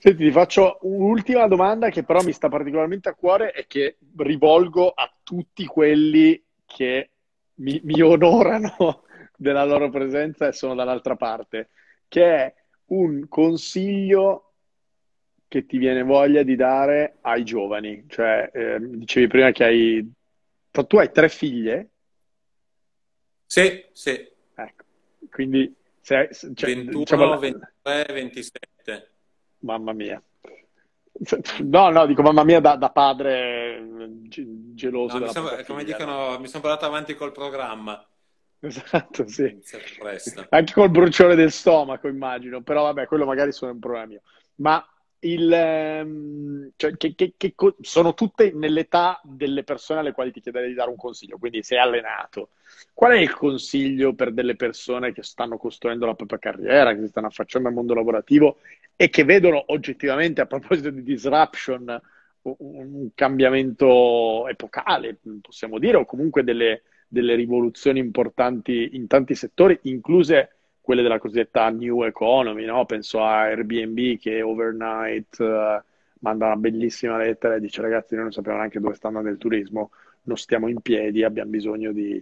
[0.00, 4.90] Senti, ti faccio un'ultima domanda che però mi sta particolarmente a cuore e che rivolgo
[4.90, 7.10] a tutti quelli che
[7.54, 9.02] mi, mi onorano
[9.36, 11.70] della loro presenza e sono dall'altra parte,
[12.06, 12.54] che è
[12.86, 14.52] un consiglio
[15.48, 18.04] che ti viene voglia di dare ai giovani?
[18.06, 20.12] Cioè, eh, dicevi prima che hai...
[20.70, 21.90] Tu hai tre figlie?
[23.46, 24.30] Sì, sì.
[24.54, 24.84] Ecco,
[25.28, 25.74] quindi...
[26.00, 29.10] Se, cioè, 21, diciamo, 23, 27.
[29.60, 30.22] Mamma mia.
[31.64, 33.84] No, no, dico mamma mia da, da padre
[34.28, 35.18] geloso.
[35.18, 38.00] No, mi sembra, come dicono, mi sono portato avanti col programma.
[38.60, 39.58] Esatto, sì.
[40.50, 42.62] Anche col bruciore del stomaco, immagino.
[42.62, 44.22] Però vabbè, quello magari sono un problema mio.
[44.56, 44.84] Ma
[45.20, 50.68] il, ehm, cioè, che, che, che, sono tutte nell'età delle persone alle quali ti chiederei
[50.68, 52.50] di dare un consiglio, quindi sei allenato.
[52.92, 57.08] Qual è il consiglio per delle persone che stanno costruendo la propria carriera, che si
[57.08, 58.58] stanno affacciando al mondo lavorativo
[58.94, 62.00] e che vedono oggettivamente, a proposito di disruption,
[62.42, 70.57] un cambiamento epocale, possiamo dire, o comunque delle, delle rivoluzioni importanti in tanti settori, incluse
[70.88, 72.86] quelle della cosiddetta new economy, no?
[72.86, 75.84] penso a Airbnb che overnight uh,
[76.20, 79.90] manda una bellissima lettera e dice ragazzi noi non sappiamo neanche dove stanno nel turismo,
[80.22, 82.12] non stiamo in piedi, abbiamo bisogno di...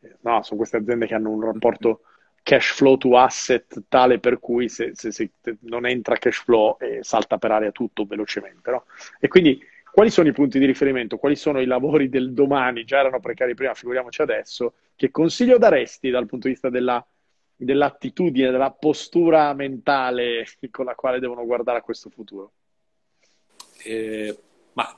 [0.00, 2.00] Eh, no, sono queste aziende che hanno un rapporto
[2.42, 6.98] cash flow to asset tale per cui se, se, se non entra cash flow eh,
[7.04, 8.68] salta per aria tutto velocemente.
[8.72, 8.86] No?
[9.20, 9.62] E quindi
[9.92, 11.18] quali sono i punti di riferimento?
[11.18, 12.82] Quali sono i lavori del domani?
[12.82, 14.74] Già erano precari prima, figuriamoci adesso.
[14.96, 17.00] Che consiglio daresti dal punto di vista della
[17.64, 22.52] dell'attitudine, della postura mentale con la quale devono guardare a questo futuro?
[23.82, 24.36] Eh,
[24.74, 24.96] ma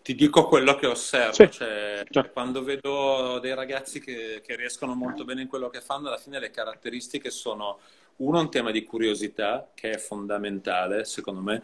[0.00, 2.30] ti dico quello che osservo, sì, cioè, certo.
[2.32, 6.38] quando vedo dei ragazzi che, che, riescono molto bene in quello che fanno, alla fine
[6.38, 7.78] le caratteristiche sono
[8.16, 11.62] uno un tema di curiosità che è fondamentale secondo me,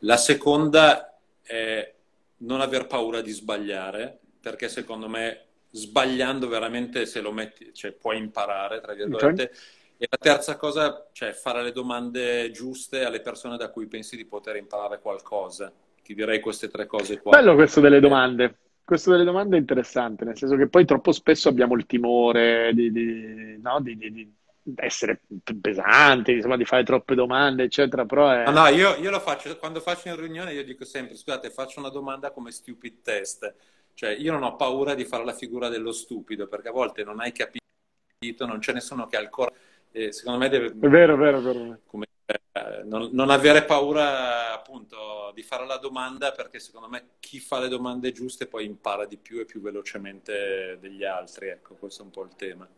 [0.00, 1.94] la seconda è
[2.38, 8.18] non aver paura di sbagliare, perché secondo me sbagliando veramente se lo metti, cioè puoi
[8.18, 9.42] imparare, tra virgolette.
[9.42, 9.56] Okay.
[9.96, 14.24] E la terza cosa, cioè fare le domande giuste alle persone da cui pensi di
[14.24, 15.70] poter imparare qualcosa.
[16.02, 17.32] Ti direi queste tre cose qua.
[17.32, 18.56] Bello questo delle domande.
[18.82, 22.90] Questo delle domande è interessante, nel senso che poi troppo spesso abbiamo il timore di,
[22.90, 24.34] di, no, di, di
[24.76, 25.20] essere
[25.60, 28.04] pesanti, insomma, di fare troppe domande, eccetera.
[28.04, 28.44] Però è...
[28.46, 31.78] no, no, io, io, lo faccio quando faccio in riunione, io dico sempre: scusate, faccio
[31.78, 33.54] una domanda come stupid test.
[33.94, 37.20] Cioè, io non ho paura di fare la figura dello stupido, perché a volte non
[37.20, 39.52] hai capito, non c'è nessuno che ha il cuore.
[39.92, 40.66] Eh, secondo me deve...
[40.66, 41.78] È vero, è vero, è vero.
[41.86, 42.06] Come,
[42.52, 47.58] eh, non, non, avere paura, appunto, di fare la domanda, perché secondo me chi fa
[47.58, 51.48] le domande giuste poi impara di più e più velocemente degli altri.
[51.48, 52.68] Ecco, questo è un po' il tema.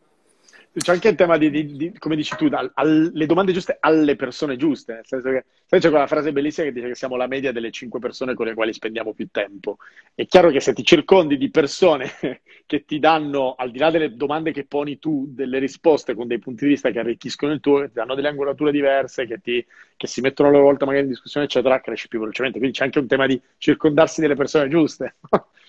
[0.74, 3.76] C'è anche il tema di, di, di come dici tu, al, al, le domande giuste
[3.78, 4.94] alle persone giuste.
[4.94, 7.70] Nel senso che sai, c'è quella frase bellissima che dice che siamo la media delle
[7.70, 9.76] cinque persone con le quali spendiamo più tempo.
[10.14, 12.10] È chiaro che se ti circondi di persone
[12.64, 16.38] che ti danno, al di là delle domande che poni tu, delle risposte con dei
[16.38, 19.64] punti di vista che arricchiscono il tuo, che ti danno delle angolature diverse, che, ti,
[19.94, 22.58] che si mettono a loro volta magari in discussione, eccetera, cresci più velocemente.
[22.58, 25.16] Quindi c'è anche un tema di circondarsi delle persone giuste.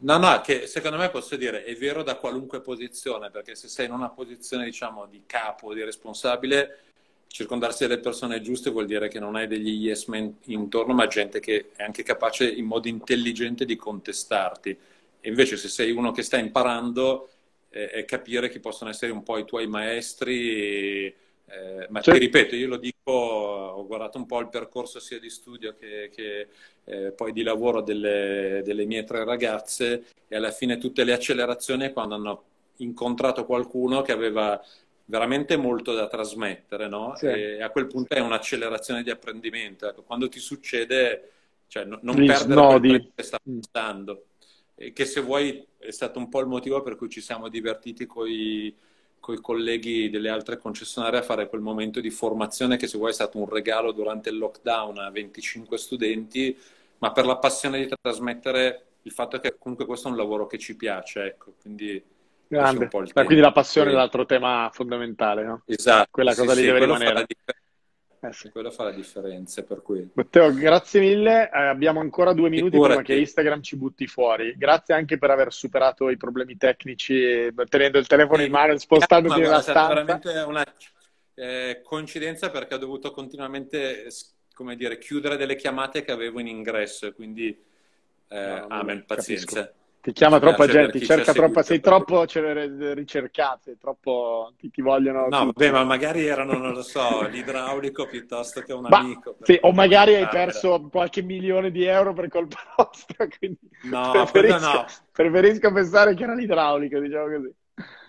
[0.00, 3.86] No, no, che secondo me posso dire è vero da qualunque posizione, perché se sei
[3.86, 6.78] in una posizione, diciamo, di capo, di responsabile,
[7.26, 11.40] circondarsi delle persone giuste vuol dire che non hai degli yes men intorno, ma gente
[11.40, 14.70] che è anche capace in modo intelligente di contestarti.
[15.20, 17.28] E invece se sei uno che sta imparando,
[17.70, 21.14] eh, è capire chi possono essere un po' i tuoi maestri
[21.52, 22.14] eh, ma cioè...
[22.14, 26.10] ti ripeto, io lo dico, ho guardato un po' il percorso sia di studio che,
[26.14, 26.48] che
[26.84, 31.92] eh, poi di lavoro delle, delle, mie tre ragazze e alla fine tutte le accelerazioni
[31.92, 32.44] quando hanno
[32.76, 34.58] incontrato qualcuno che aveva
[35.04, 37.14] veramente molto da trasmettere, no?
[37.16, 37.26] Sì.
[37.26, 39.88] E a quel punto è un'accelerazione di apprendimento.
[39.88, 41.32] Ecco, quando ti succede
[41.72, 43.12] cioè no, non Gli perdere snodi.
[43.14, 44.24] che sta passando.
[44.74, 48.06] E che se vuoi è stato un po' il motivo per cui ci siamo divertiti
[48.06, 48.74] con i
[49.40, 53.38] colleghi delle altre concessionarie a fare quel momento di formazione che se vuoi è stato
[53.38, 56.56] un regalo durante il lockdown a 25 studenti,
[56.98, 60.58] ma per la passione di trasmettere il fatto che comunque questo è un lavoro che
[60.58, 62.02] ci piace, ecco, quindi
[62.52, 62.86] Grande.
[62.90, 65.62] Quindi la passione è l'altro tema fondamentale, no?
[65.64, 66.08] Esatto.
[66.10, 67.26] Quella cosa sì, lì deve rimanere.
[68.24, 68.50] Eh sì.
[68.50, 70.08] Quello fa la differenza, per cui.
[70.12, 71.50] Matteo, grazie mille.
[71.52, 73.02] Eh, abbiamo ancora due minuti Figurati.
[73.02, 74.54] prima che Instagram ci butti fuori.
[74.56, 79.40] Grazie anche per aver superato i problemi tecnici, tenendo il telefono in mano e spostandoti
[79.40, 79.90] nella stanza.
[79.90, 80.64] È veramente una
[81.34, 84.06] eh, coincidenza perché ho dovuto continuamente,
[84.54, 87.48] come dire, chiudere delle chiamate che avevo in ingresso, quindi
[88.28, 89.46] eh, no, amen, pazienza.
[89.46, 89.80] Capisco.
[90.02, 95.28] Ti chiama troppa gente, ti cerca troppa, sei troppo ricercato, sei troppo, ti, ti vogliono...
[95.28, 95.64] No, tutti.
[95.64, 99.36] vabbè, ma magari erano, non lo so, l'idraulico piuttosto che un ma, amico.
[99.42, 100.90] Sì, o magari hai perso per...
[100.90, 104.86] qualche milione di euro per colpa nostra, quindi no, preferisco, no.
[105.12, 107.54] preferisco pensare che era l'idraulico, diciamo così.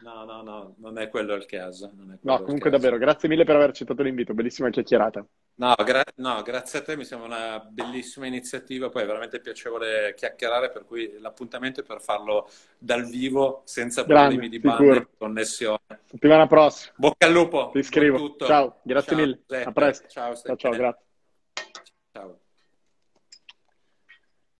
[0.03, 1.91] No, no, no, non è quello il caso.
[2.22, 5.26] no, comunque davvero, grazie mille per aver accettato l'invito, bellissima chiacchierata.
[5.55, 10.14] No, gra- no, grazie a te, mi sembra una bellissima iniziativa, poi è veramente piacevole
[10.16, 15.07] chiacchierare, per cui l'appuntamento è per farlo dal vivo, senza Grande, problemi di banda e
[15.18, 15.80] connessione.
[16.09, 16.93] Settimana prossima.
[16.97, 17.72] Bocca al lupo.
[17.72, 18.36] Ti scrivo.
[18.39, 19.39] Ciao, grazie ciao, mille.
[19.47, 19.70] Zeppe.
[19.70, 20.07] A presto.
[20.09, 21.12] Ciao, ciao, ciao, grazie.